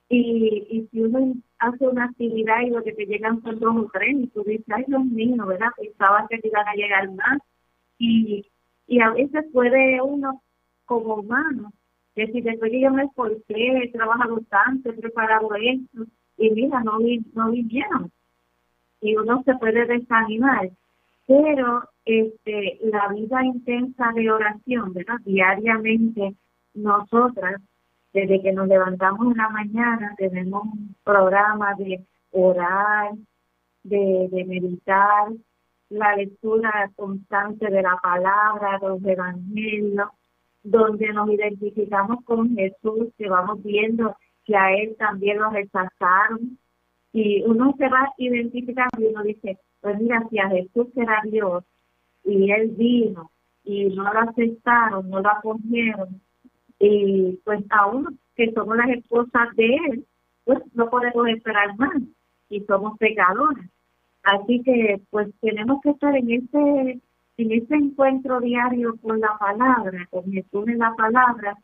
[0.09, 3.89] y, y si uno hace una actividad y lo que te llegan son dos o
[3.93, 5.69] tres, y tú dices, ay Dios mío, ¿verdad?
[5.77, 7.37] Pensaba que te iban a llegar más.
[7.99, 8.45] Y,
[8.87, 10.41] y a veces puede uno,
[10.85, 11.71] como humano,
[12.15, 16.05] decir, después que yo me esforcé, he trabajado tanto, he preparado esto,
[16.37, 16.99] y mira, no,
[17.33, 18.11] no vinieron.
[19.01, 20.69] Y uno se puede desanimar.
[21.27, 25.19] Pero este la vida intensa de oración, ¿verdad?
[25.25, 26.35] Diariamente,
[26.73, 27.61] nosotras
[28.13, 33.11] desde que nos levantamos en la mañana tenemos un programa de orar,
[33.83, 35.29] de, de meditar,
[35.93, 40.09] la lectura constante de la palabra, los evangelios,
[40.63, 46.57] donde nos identificamos con Jesús, que vamos viendo que a Él también lo rechazaron.
[47.11, 51.63] Y uno se va identificando y uno dice, pues mira, si a Jesús era Dios
[52.23, 53.29] y Él vino
[53.63, 56.21] y no lo aceptaron, no lo acogieron,
[56.79, 60.05] y pues aún que somos las esposas de él,
[60.43, 62.01] pues no podemos esperar más
[62.49, 63.65] y somos pecadoras.
[64.23, 67.01] Así que pues tenemos que estar en ese
[67.37, 71.57] en ese encuentro diario con la palabra, con Jesús en la palabra,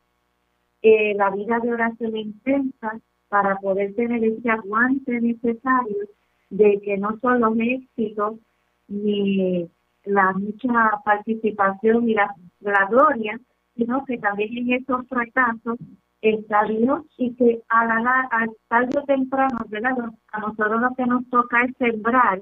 [0.81, 6.07] la vida de oración intensa para poder tener ese aguante necesario
[6.49, 8.39] de que no son los éxitos
[8.87, 9.69] ni
[10.05, 13.39] la mucha participación y la, la gloria,
[13.75, 15.77] sino que también en esos fracasos
[16.21, 19.95] está Dios y que a la a tarde o temprano, ¿verdad?
[20.31, 22.41] a nosotros lo que nos toca es sembrar,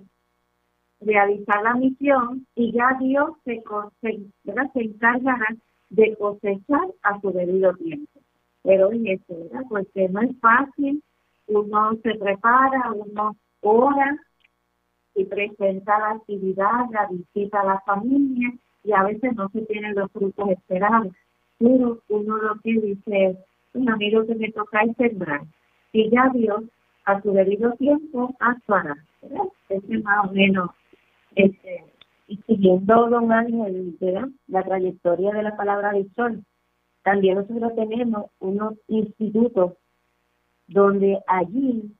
[0.99, 3.61] realizar la misión y ya Dios se,
[4.43, 4.71] ¿verdad?
[4.73, 5.47] se encargará
[5.89, 8.19] de cosechar a su debido tiempo.
[8.63, 9.65] Pero es eso, ¿verdad?
[9.69, 11.01] Porque no es fácil,
[11.47, 14.17] uno se prepara, uno ora
[15.15, 18.53] y presenta la actividad, la visita a la familia
[18.83, 21.13] y a veces no se tienen los frutos esperados
[21.59, 23.37] pero uno lo que dice
[23.73, 25.41] un amigo que me toca sembrar.
[25.93, 26.63] Y ya Dios,
[27.05, 28.95] a su debido tiempo, actuará.
[29.69, 30.69] Ese es más o menos,
[31.35, 31.83] este,
[32.27, 34.27] y siguiendo, don Ángel, ¿verdad?
[34.47, 36.43] la trayectoria de la palabra del sol,
[37.03, 39.73] también nosotros tenemos unos institutos
[40.67, 41.95] donde allí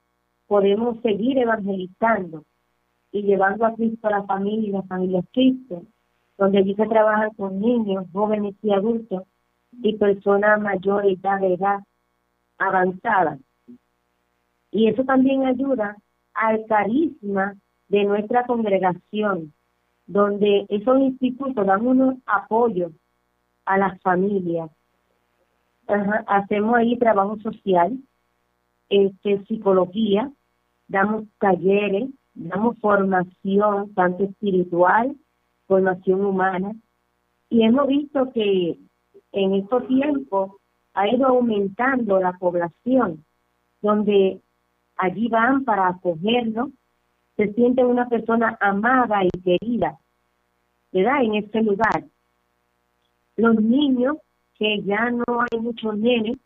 [0.47, 2.43] podemos seguir evangelizando
[3.11, 5.83] y llevando a Cristo a la familia las familias Cristo,
[6.37, 9.23] donde allí se trabaja con niños, jóvenes y adultos
[9.71, 11.79] y personas mayores de edad
[12.57, 13.37] avanzada.
[14.71, 15.97] Y eso también ayuda
[16.33, 17.55] al carisma
[17.87, 19.53] de nuestra congregación,
[20.05, 22.91] donde esos institutos dan unos apoyos
[23.65, 24.69] a las familias.
[26.27, 27.97] Hacemos ahí trabajo social,
[28.89, 30.31] este, psicología,
[30.87, 35.15] damos talleres, damos formación tanto espiritual,
[35.65, 36.73] formación humana,
[37.49, 38.77] y hemos visto que
[39.31, 40.53] en estos tiempos
[40.93, 43.23] ha ido aumentando la población,
[43.81, 44.41] donde
[44.95, 46.69] allí van para acogernos,
[47.35, 49.99] se siente una persona amada y querida,
[50.91, 51.23] ¿verdad?
[51.23, 52.05] En este lugar.
[53.35, 54.17] Los niños,
[54.57, 56.37] que ya no hay muchos nenes,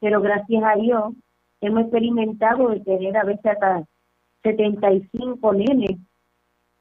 [0.00, 1.14] pero gracias a Dios
[1.60, 3.84] hemos experimentado de tener a veces hasta
[4.42, 5.98] 75 nenes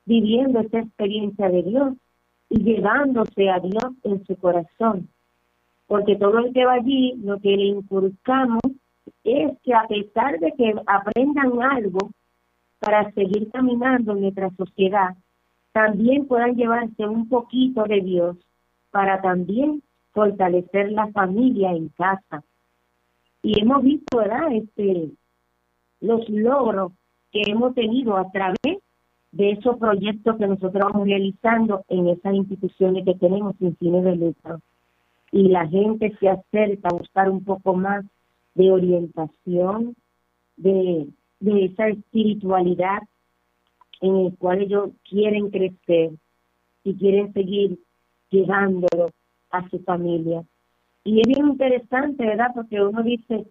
[0.06, 1.94] viviendo esta experiencia de Dios
[2.50, 5.10] y llevándose a Dios en su corazón.
[5.90, 8.62] Porque todo el que va allí, lo que le inculcamos
[9.24, 12.12] es que a pesar de que aprendan algo
[12.78, 15.16] para seguir caminando en nuestra sociedad,
[15.72, 18.38] también puedan llevarse un poquito de Dios
[18.92, 19.82] para también
[20.12, 22.44] fortalecer la familia en casa.
[23.42, 24.52] Y hemos visto, ¿verdad?
[24.52, 25.10] Este,
[26.02, 26.92] los logros
[27.32, 28.78] que hemos tenido a través
[29.32, 34.16] de esos proyectos que nosotros vamos realizando en esas instituciones que tenemos sin fines de
[34.16, 34.62] lucro.
[35.32, 38.06] Y la gente se acerca a buscar un poco más
[38.56, 39.96] de orientación,
[40.58, 41.08] de,
[41.40, 43.00] de esa espiritualidad
[44.02, 46.12] en el cual ellos quieren crecer
[46.84, 47.80] y quieren seguir
[48.30, 49.10] llevándolo
[49.52, 50.44] a su familia.
[51.04, 52.52] Y es bien interesante, ¿verdad?
[52.54, 53.46] Porque uno dice,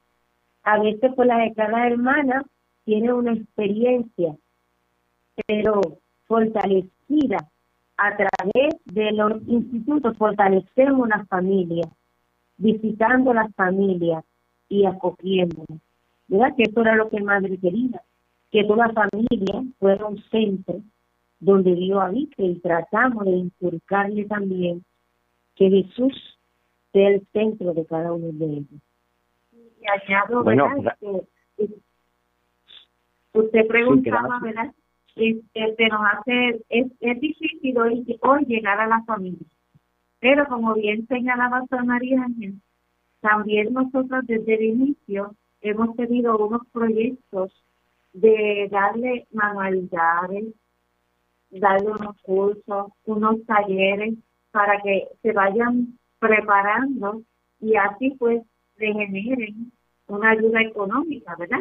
[0.62, 2.44] a veces por la de cada hermana
[2.84, 4.36] tiene una experiencia,
[5.46, 5.80] pero
[6.26, 7.48] fortalecida
[7.98, 11.84] a través de los institutos, fortalecemos la familia,
[12.56, 14.24] visitando las familias
[14.68, 15.80] y acogiéndolas.
[16.28, 16.54] ¿Verdad?
[16.56, 18.02] Que eso era lo que madre quería,
[18.50, 20.80] que toda familia fuera un centro
[21.40, 24.84] donde Dios habite y tratamos de inculcarle también
[25.56, 26.38] que Jesús
[26.92, 28.80] sea el centro de cada uno de ellos.
[29.80, 30.76] Y añado, ¿verdad?
[33.32, 34.72] Usted preguntaba, ¿verdad?
[35.18, 39.46] Este, nos hace, es, es difícil hoy, llegar a la familia.
[40.20, 42.60] Pero como bien señalaba María Ángel,
[43.20, 47.52] también nosotros desde el inicio hemos tenido unos proyectos
[48.12, 50.54] de darle manualidades,
[51.50, 54.14] darle unos cursos, unos talleres
[54.52, 57.22] para que se vayan preparando
[57.60, 58.42] y así pues
[58.76, 59.72] regeneren
[60.06, 61.60] una ayuda económica, ¿verdad?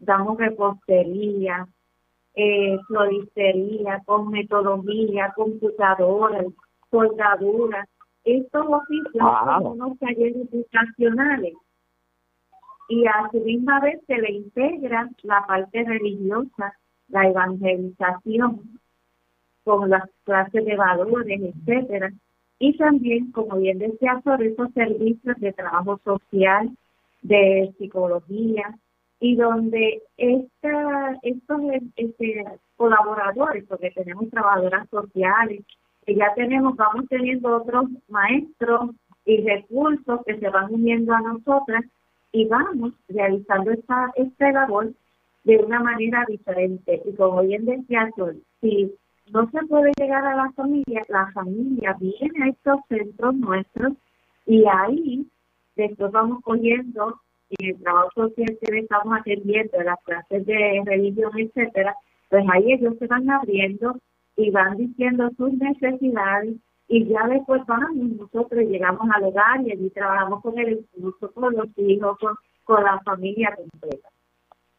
[0.00, 1.68] damos repostería,
[2.34, 6.46] eh, floristería, con metodología, computadoras,
[6.90, 7.88] soldaduras.
[8.24, 9.12] Estos oficios
[9.44, 11.54] son unos talleres educacionales
[12.88, 16.76] y a su misma vez se le integra la parte religiosa,
[17.08, 18.78] la evangelización,
[19.64, 22.12] con las clases de valores, etcétera,
[22.58, 26.70] y también, como bien decía, sobre esos servicios de trabajo social,
[27.22, 28.78] de psicología,
[29.22, 31.60] y donde esta, estos
[31.94, 32.44] este,
[32.76, 35.62] colaboradores, porque tenemos trabajadoras sociales,
[36.04, 38.90] que ya tenemos, vamos teniendo otros maestros
[39.24, 41.84] y recursos que se van uniendo a nosotras
[42.32, 44.92] y vamos realizando esta, esta labor
[45.44, 47.00] de una manera diferente.
[47.04, 48.10] Y como bien decía
[48.60, 48.92] si
[49.32, 53.92] no se puede llegar a la familia, la familia viene a estos centros nuestros
[54.46, 55.28] y ahí
[55.76, 57.20] después vamos cogiendo
[57.58, 61.94] y el trabajo que estamos atendiendo, las clases de religión, etcétera,
[62.28, 63.96] pues ahí ellos se van abriendo
[64.36, 66.56] y van diciendo sus necesidades
[66.88, 71.54] y ya después vamos, nosotros llegamos al hogar y allí trabajamos con el incluso con
[71.54, 72.34] los hijos, con,
[72.64, 74.08] con la familia completa.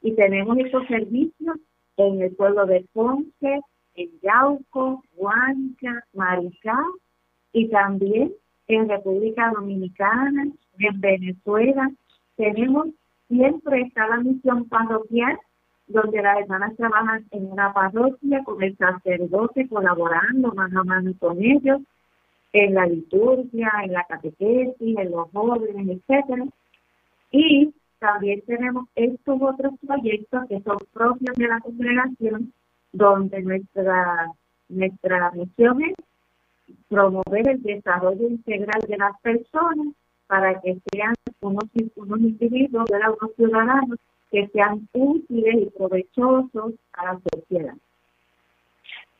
[0.01, 1.57] Y tenemos estos servicios
[1.97, 3.61] en el pueblo de Ponce,
[3.95, 6.79] en Yauco, Huanca, Maricá
[7.51, 8.33] y también
[8.67, 10.47] en República Dominicana,
[10.79, 11.91] en Venezuela,
[12.35, 12.87] tenemos
[13.27, 15.37] siempre está la misión parroquial,
[15.87, 21.43] donde las hermanas trabajan en una parroquia con el sacerdote colaborando mano a mano con
[21.43, 21.81] ellos,
[22.53, 26.45] en la liturgia, en la catequesis, en los jóvenes, etcétera.
[27.31, 32.53] Y también tenemos estos otros proyectos que son propios de la congregación,
[32.91, 34.31] donde nuestra,
[34.69, 35.95] nuestra misión es
[36.87, 39.87] promover el desarrollo integral de las personas
[40.27, 41.65] para que sean unos,
[41.95, 43.99] unos individuos, unos ciudadanos
[44.31, 47.75] que sean útiles y provechosos a la sociedad.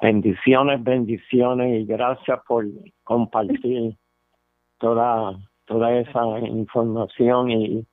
[0.02, 2.66] Bendiciones, bendiciones y gracias por
[3.04, 3.96] compartir
[4.80, 7.86] toda toda esa información y,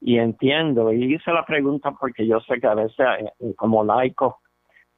[0.00, 4.34] y entiendo y hice la pregunta porque yo sé que a veces eh, como laicos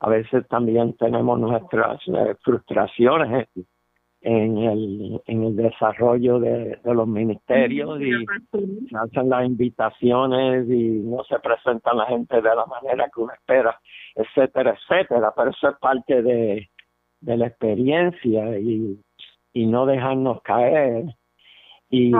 [0.00, 3.48] a veces también tenemos nuestras eh, frustraciones
[4.28, 8.10] en el, en el desarrollo de, los ministerios y
[8.88, 13.32] se hacen las invitaciones y no se presenta la gente de la manera que uno
[13.32, 13.80] espera,
[14.16, 15.32] etcétera, etcétera.
[15.36, 16.68] Pero eso es parte de,
[17.20, 18.98] de la experiencia y,
[19.52, 21.04] y no dejarnos caer.
[21.88, 22.10] Y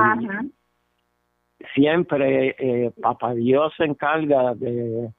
[1.74, 5.10] siempre eh, Papá Dios se encarga de,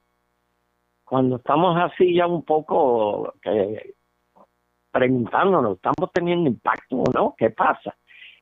[1.04, 3.94] cuando estamos así ya un poco que
[4.98, 7.34] preguntándonos, ¿estamos teniendo impacto o no?
[7.38, 7.94] ¿Qué pasa?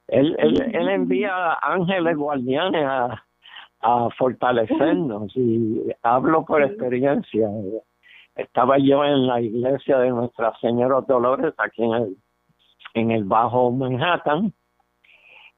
[0.08, 3.22] Él, él, él envía ángeles guardianes a,
[3.82, 7.50] a fortalecernos y hablo por experiencia.
[8.34, 12.16] Estaba yo en la iglesia de Nuestra Señora Dolores aquí en el,
[12.94, 14.54] en el Bajo Manhattan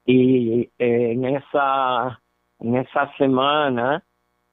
[0.05, 2.19] y en esa
[2.59, 4.03] en esa semana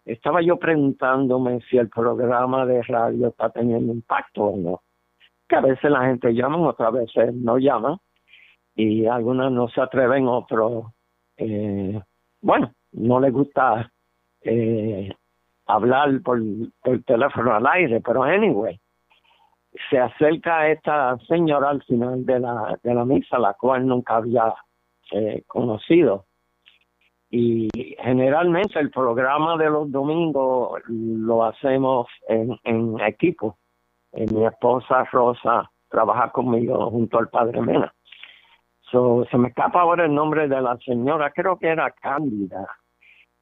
[0.05, 4.83] estaba yo preguntándome si el programa de radio está teniendo impacto o no
[5.49, 7.99] que a veces la gente llama, otras veces no llama,
[8.75, 10.87] y algunas no se atreven, otros,
[11.37, 12.01] eh,
[12.41, 13.91] bueno, no les gusta
[14.43, 15.11] eh,
[15.67, 16.41] hablar por,
[16.83, 18.79] por teléfono al aire, pero anyway,
[19.91, 24.55] se acerca esta señora al final de la, de la misa, la cual nunca había
[25.13, 26.27] eh, conocido.
[27.29, 27.69] Y
[27.99, 33.59] generalmente el programa de los domingos lo hacemos en, en equipo
[34.17, 37.93] eh, mi esposa Rosa trabaja conmigo junto al padre Mena.
[38.91, 42.67] So, se me escapa ahora el nombre de la señora, creo que era Cándida.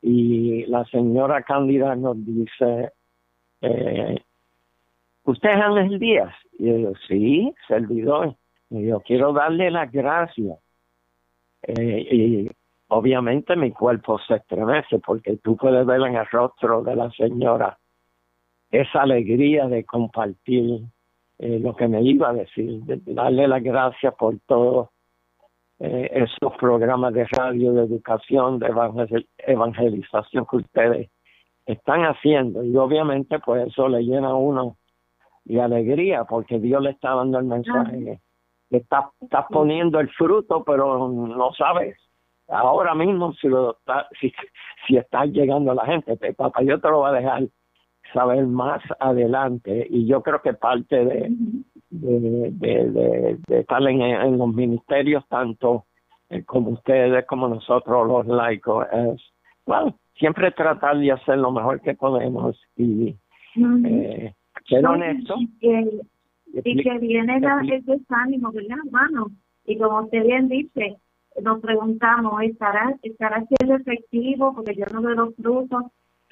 [0.03, 2.93] Y la señora Cándida nos dice,
[3.61, 4.23] eh,
[5.25, 6.35] ¿usted es Ángel Díaz?
[6.59, 8.35] Y yo, sí, servidor.
[8.71, 10.59] Y yo quiero darle las gracias.
[11.63, 12.51] Eh, y
[12.89, 17.79] obviamente mi cuerpo se estremece porque tú puedes ver en el rostro de la señora
[18.81, 20.81] esa alegría de compartir
[21.39, 24.89] eh, lo que me iba a decir, de darle las gracias por todos
[25.79, 28.73] eh, esos programas de radio, de educación, de
[29.39, 31.11] evangelización que ustedes
[31.67, 32.65] están haciendo.
[32.65, 34.77] Y obviamente pues eso le llena a uno
[35.45, 38.21] de alegría porque Dios le está dando el mensaje.
[38.71, 41.97] Le está, está poniendo el fruto, pero no sabes
[42.49, 44.33] ahora mismo si lo está, si,
[44.87, 46.17] si está llegando a la gente.
[46.35, 47.43] Papá, yo te lo voy a dejar
[48.15, 51.33] saber más adelante y yo creo que parte de,
[51.91, 55.85] de, de, estar en, los ministerios tanto
[56.31, 59.21] eh, como ustedes como nosotros los laicos es
[59.67, 63.17] bueno siempre tratar de hacer lo mejor que podemos y
[63.57, 64.33] eh,
[64.69, 65.35] ser honesto.
[65.39, 65.91] y que,
[66.65, 69.27] y que viene el desánimo verdad hermano
[69.67, 70.97] y como usted bien dice
[71.43, 75.83] nos preguntamos estará estará siendo efectivo porque yo no veo los frutos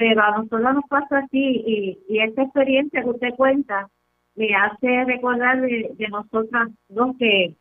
[0.02, 3.88] pero a nosotros nos pasa así y, y esta experiencia que usted cuenta
[4.34, 7.54] me hace recordar de, de nosotras dos que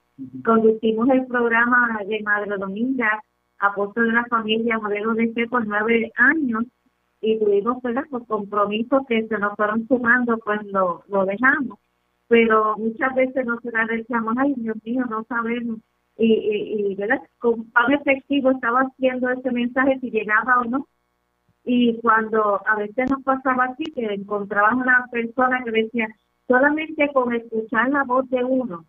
[0.44, 3.22] conducimos el programa de Madre Dominga,
[3.60, 6.64] Apóstol de la Familia, modelo de fe por nueve años
[7.22, 8.06] y tuvimos ¿verdad?
[8.10, 11.78] los compromisos que se nos fueron sumando, pues lo, lo dejamos.
[12.28, 15.78] Pero muchas veces nos decíamos, ay Dios mío, no sabemos.
[16.18, 17.22] Y, y, y ¿verdad?
[17.38, 20.88] con cuán efectivo estaba haciendo ese mensaje, si llegaba o no
[21.64, 26.08] y cuando a veces nos pasaba así que encontrábamos una persona que decía
[26.48, 28.86] solamente con escuchar la voz de uno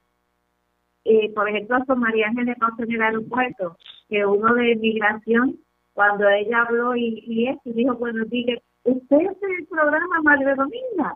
[1.05, 3.77] eh, por ejemplo a María Ángeles en el aeropuerto
[4.09, 5.59] que uno de migración
[5.93, 11.15] cuando ella habló y, y esto dijo bueno dije usted es el programa Madre Dominga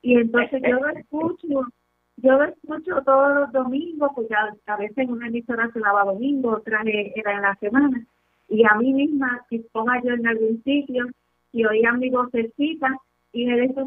[0.00, 1.68] y entonces yo lo escucho
[2.16, 6.52] yo lo escucho todos los domingos porque a, veces en una emisora se daba domingo
[6.52, 8.06] otra era en la semana
[8.54, 11.06] y a mí misma, si ponga yo en algún sitio
[11.52, 12.88] y oía mi vocecita
[13.32, 13.84] y me decía,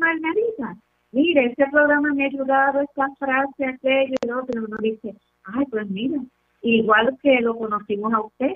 [0.00, 0.76] Margarita,
[1.12, 5.66] mire, este programa me ha ayudado, esta frase, aquello y lo otro, uno dice, ay,
[5.66, 6.20] pues mira,
[6.62, 8.54] igual que lo conocimos a usted,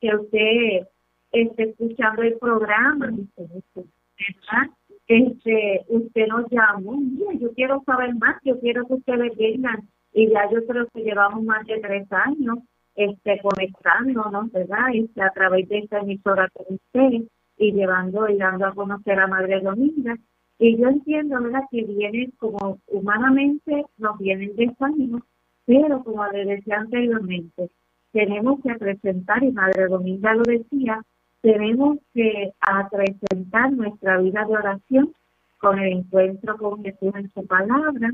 [0.00, 0.88] que usted
[1.30, 4.74] esté escuchando el programa, dice, ¿verdad?
[5.06, 10.28] Este, usted nos llamó, mira, yo quiero saber más, yo quiero que ustedes vengan, y
[10.28, 12.58] ya yo creo que llevamos más de tres años
[12.98, 14.88] este, conectándonos, ¿verdad?
[14.92, 19.28] Este, a través de esta emisora con usted y llevando y dando a conocer a
[19.28, 20.16] Madre Dominga.
[20.58, 25.22] Y yo entiendo, ¿verdad?, que vienen como humanamente, nos vienen desánimos,
[25.64, 27.70] pero como le decía anteriormente,
[28.10, 31.00] tenemos que presentar, y Madre Dominga lo decía,
[31.40, 32.50] tenemos que
[32.88, 35.12] presentar nuestra vida de oración
[35.58, 38.12] con el encuentro con Jesús en su palabra,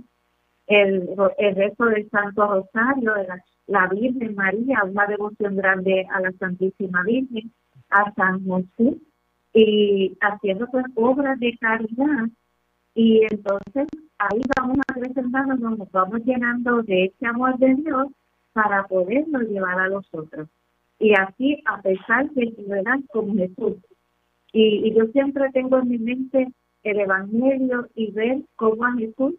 [0.67, 1.09] el,
[1.39, 3.25] el resto del Santo Rosario, de
[3.67, 7.53] la, Virgen María, una devoción grande a la Santísima Virgen,
[7.91, 8.99] a San José,
[9.53, 12.29] y haciendo pues obras de caridad.
[12.95, 13.89] Y entonces
[14.19, 18.09] ahí vamos a presentarnos, nos vamos llenando de ese amor de Dios
[18.53, 20.49] para poderlo llevar a los otros.
[20.99, 22.65] Y así, a pesar de que
[23.13, 23.77] como Jesús.
[24.53, 26.53] Y, y yo siempre tengo en mi mente
[26.85, 29.35] el Evangelio y ver cómo a Jesús,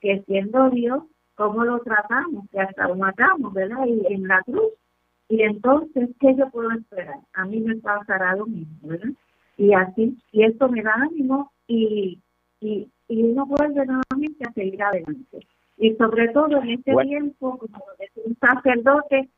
[0.00, 1.02] que siendo Dios,
[1.38, 3.86] cómo lo tratamos, que hasta lo matamos, ¿verdad?
[3.86, 4.72] Y en la cruz.
[5.28, 7.20] Y entonces, ¿qué yo puedo esperar?
[7.32, 9.10] A mí me pasará lo mismo, ¿verdad?
[9.56, 12.18] Y así, y esto me da ánimo y,
[12.60, 15.46] y, y uno vuelve nuevamente a seguir adelante.
[15.76, 17.84] Y sobre todo en este tiempo, como
[18.24, 19.28] un sacerdote,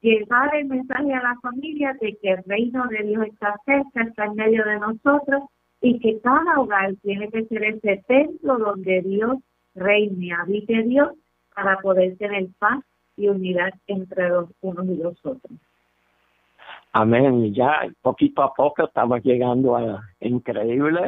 [0.00, 4.26] llevar el mensaje a la familia de que el reino de Dios está cerca, está
[4.26, 5.42] en medio de nosotros
[5.80, 9.38] y que cada hogar tiene que ser ese templo donde Dios
[9.74, 11.10] reine, habite Dios
[11.62, 12.82] para poder tener paz
[13.16, 15.52] y unidad entre los unos y los otros.
[16.92, 17.54] Amén.
[17.54, 21.00] Ya poquito a poco estamos llegando a increíble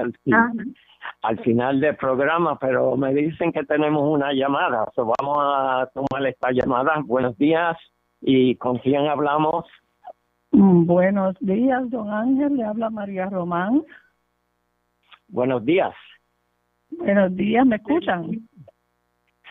[1.23, 4.87] al, final del programa, pero me dicen que tenemos una llamada.
[4.97, 7.03] vamos a tomar esta llamada.
[7.05, 7.77] Buenos días.
[8.21, 9.67] ¿Y con quién hablamos?
[10.53, 12.57] Mm, buenos días, don Ángel.
[12.57, 13.83] Le habla María Román.
[15.27, 15.95] Buenos días.
[16.91, 18.49] Buenos días, ¿me escuchan?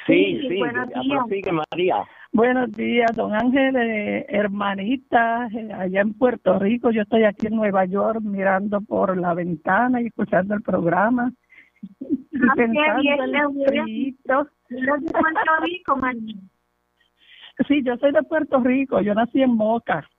[0.08, 0.90] Sí, sí, buenos
[1.30, 1.54] días.
[1.70, 1.96] María.
[2.34, 6.92] Buenos días, don Ángel, eh, hermanita, eh, allá en Puerto Rico.
[6.92, 11.32] Yo estoy aquí en Nueva York mirando por la ventana y escuchando el programa.
[12.34, 13.54] Y ah, pensando en
[15.04, 16.00] Puerto Rico,
[17.68, 20.10] Sí, yo soy de Puerto Rico, yo nací en Moca.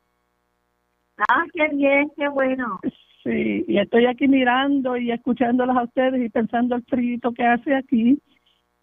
[1.17, 2.79] Ah, qué bien, qué bueno.
[3.25, 7.75] Sí, y estoy aquí mirando y escuchándolos a ustedes y pensando el frío que hace
[7.75, 8.21] aquí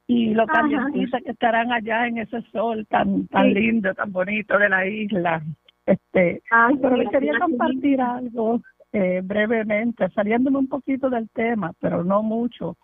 [0.10, 4.68] y lo calientita que estarán allá en ese sol tan tan lindo, tan bonito de
[4.68, 5.40] la isla.
[5.86, 6.42] Este,
[6.82, 8.60] pero les quería compartir algo
[8.92, 12.76] eh, brevemente, saliéndome un poquito del tema, pero no mucho,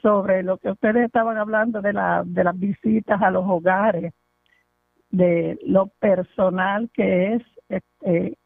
[0.00, 4.14] sobre lo que ustedes estaban hablando de la de las visitas a los hogares,
[5.10, 8.38] de lo personal que es este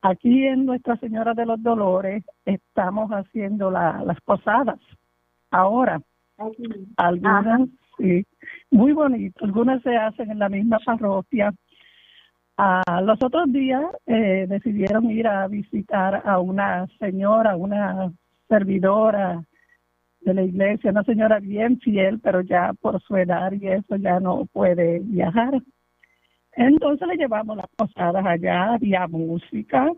[0.00, 4.80] Aquí en Nuestra Señora de los Dolores estamos haciendo la, las posadas.
[5.50, 6.00] Ahora,
[6.96, 7.68] algunas,
[7.98, 8.24] sí,
[8.70, 11.52] muy bonitas, algunas se hacen en la misma parroquia.
[12.56, 18.12] Ah, los otros días eh, decidieron ir a visitar a una señora, una
[18.48, 19.42] servidora
[20.20, 24.20] de la iglesia, una señora bien fiel, pero ya por su edad y eso ya
[24.20, 25.62] no puede viajar.
[26.52, 29.90] Entonces le llevamos las posadas allá, había música.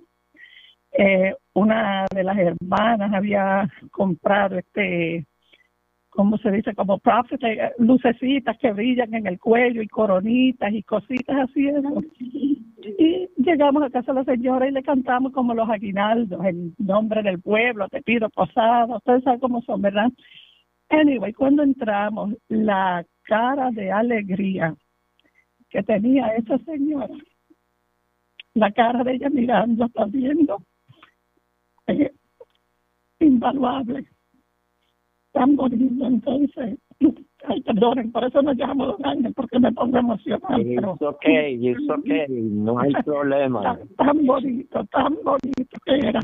[0.93, 5.27] Eh, una de las hermanas había comprado este,
[6.13, 6.75] ¿cómo se dice?
[6.75, 11.71] Como prophet, eh, lucecitas que brillan en el cuello y coronitas y cositas así.
[12.99, 17.23] Y llegamos a casa de la señora y le cantamos como los aguinaldos, en nombre
[17.23, 20.11] del pueblo, te pido posada, ustedes saben cómo son, ¿verdad?
[20.91, 24.75] Anyway, cuando entramos, la cara de alegría
[25.71, 27.15] que tenía esa señora,
[28.55, 30.63] la cara de ella mirando, viendo,
[31.87, 32.13] eh,
[33.21, 34.07] invaluable,
[35.33, 36.07] tan bonito.
[36.07, 36.79] Entonces,
[37.45, 40.59] ay, perdonen, por eso me llamo Don Ángel, porque me pongo emocionada.
[40.59, 43.79] Es ok, es ok, no hay problema.
[43.97, 46.21] Tan, bonito, tan bonito que era.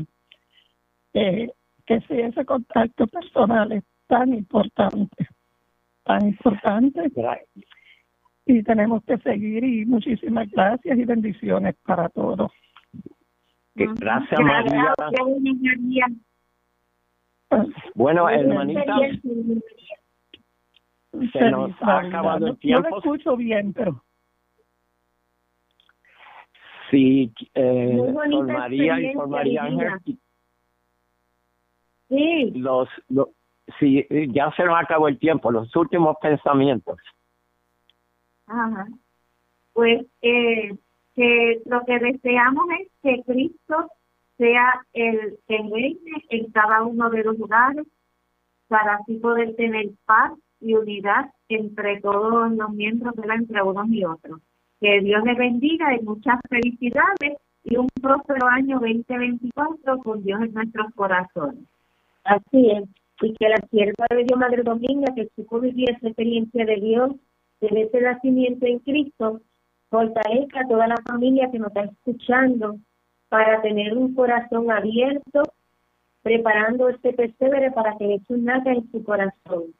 [1.13, 1.49] Eh,
[1.85, 5.27] que si ese contacto personal es tan importante,
[6.03, 7.11] tan importante
[8.45, 12.51] y tenemos que seguir y muchísimas gracias y bendiciones para todos.
[13.75, 14.93] Gracias, María.
[17.95, 18.95] Bueno, hermanita,
[21.33, 22.89] se nos ha acabado el tiempo.
[22.89, 24.03] No lo escucho bien, pero...
[26.91, 30.17] Sí, eh, por María y por María Ángel.
[32.09, 32.51] Sí.
[32.55, 33.29] Los, los,
[33.79, 36.97] sí, ya se nos acabó el tiempo, los últimos pensamientos.
[38.47, 38.87] Ajá.
[39.73, 40.75] Pues eh,
[41.15, 43.91] que lo que deseamos es que Cristo
[44.39, 47.85] sea el que reine en cada uno de los lugares
[48.69, 50.31] para así poder tener paz
[50.61, 54.39] y unidad entre todos los miembros de la entre unos y otros.
[54.79, 60.53] Que Dios les bendiga y muchas felicidades y un próspero año 2024 con Dios en
[60.53, 61.65] nuestros corazones.
[62.23, 62.83] Así es,
[63.21, 67.11] y que la sierva de Dios Madre Dominga, que supo vivir esa experiencia de Dios,
[67.59, 69.41] de ese nacimiento en Cristo,
[69.89, 72.77] fortalezca a toda la familia que nos está escuchando
[73.29, 75.43] para tener un corazón abierto,
[76.23, 79.73] preparando este persevere para que Jesús nazca en su corazón,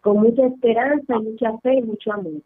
[0.00, 2.42] con mucha esperanza, mucha fe y mucho amor.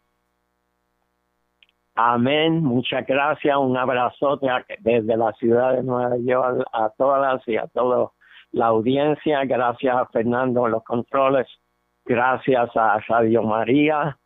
[1.95, 4.47] Amén, muchas gracias, un abrazote
[4.79, 8.11] desde la ciudad de Nueva York a todas y a toda
[8.51, 11.47] la audiencia, gracias a Fernando los controles,
[12.05, 14.17] gracias a Radio María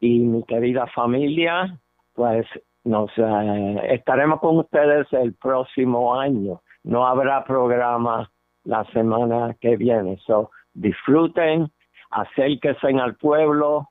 [0.00, 1.78] y mi querida familia,
[2.14, 2.44] pues
[2.84, 6.60] nos eh, estaremos con ustedes el próximo año.
[6.84, 8.30] No habrá programa
[8.64, 10.18] la semana que viene.
[10.26, 11.70] So, disfruten,
[12.10, 13.88] acérquense al pueblo,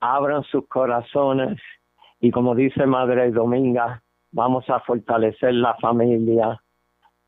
[0.00, 1.60] abran sus corazones
[2.20, 4.02] y como dice Madre Dominga,
[4.32, 6.60] vamos a fortalecer la familia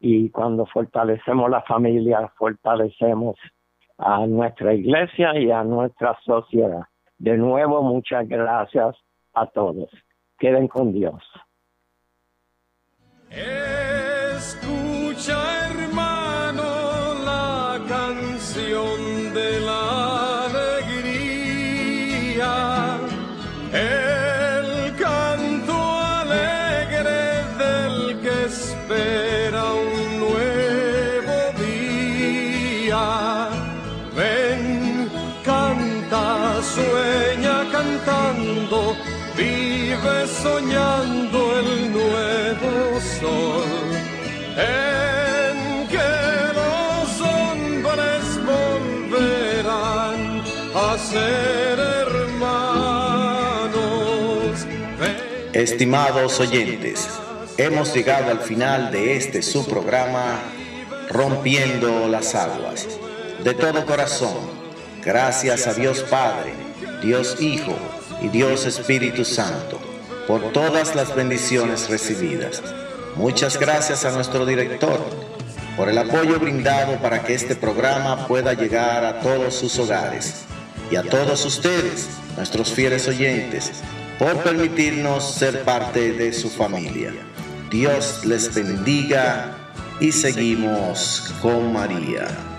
[0.01, 3.36] y cuando fortalecemos la familia, fortalecemos
[3.98, 6.82] a nuestra iglesia y a nuestra sociedad.
[7.18, 8.96] De nuevo, muchas gracias
[9.34, 9.90] a todos.
[10.41, 11.22] Queden con Dios.
[55.61, 57.06] Estimados oyentes,
[57.58, 60.40] hemos llegado al final de este su programa
[61.11, 62.88] Rompiendo las Aguas.
[63.44, 64.38] De todo corazón,
[65.04, 66.54] gracias a Dios Padre,
[67.02, 67.76] Dios Hijo,
[68.22, 69.78] y Dios Espíritu Santo
[70.26, 72.62] por todas las bendiciones recibidas.
[73.16, 74.98] Muchas gracias a nuestro director
[75.76, 80.46] por el apoyo brindado para que este programa pueda llegar a todos sus hogares
[80.90, 82.08] y a todos ustedes,
[82.38, 83.72] nuestros fieles oyentes,
[84.21, 87.11] por permitirnos ser parte de su familia.
[87.71, 89.57] Dios les bendiga
[89.99, 92.49] y seguimos con María.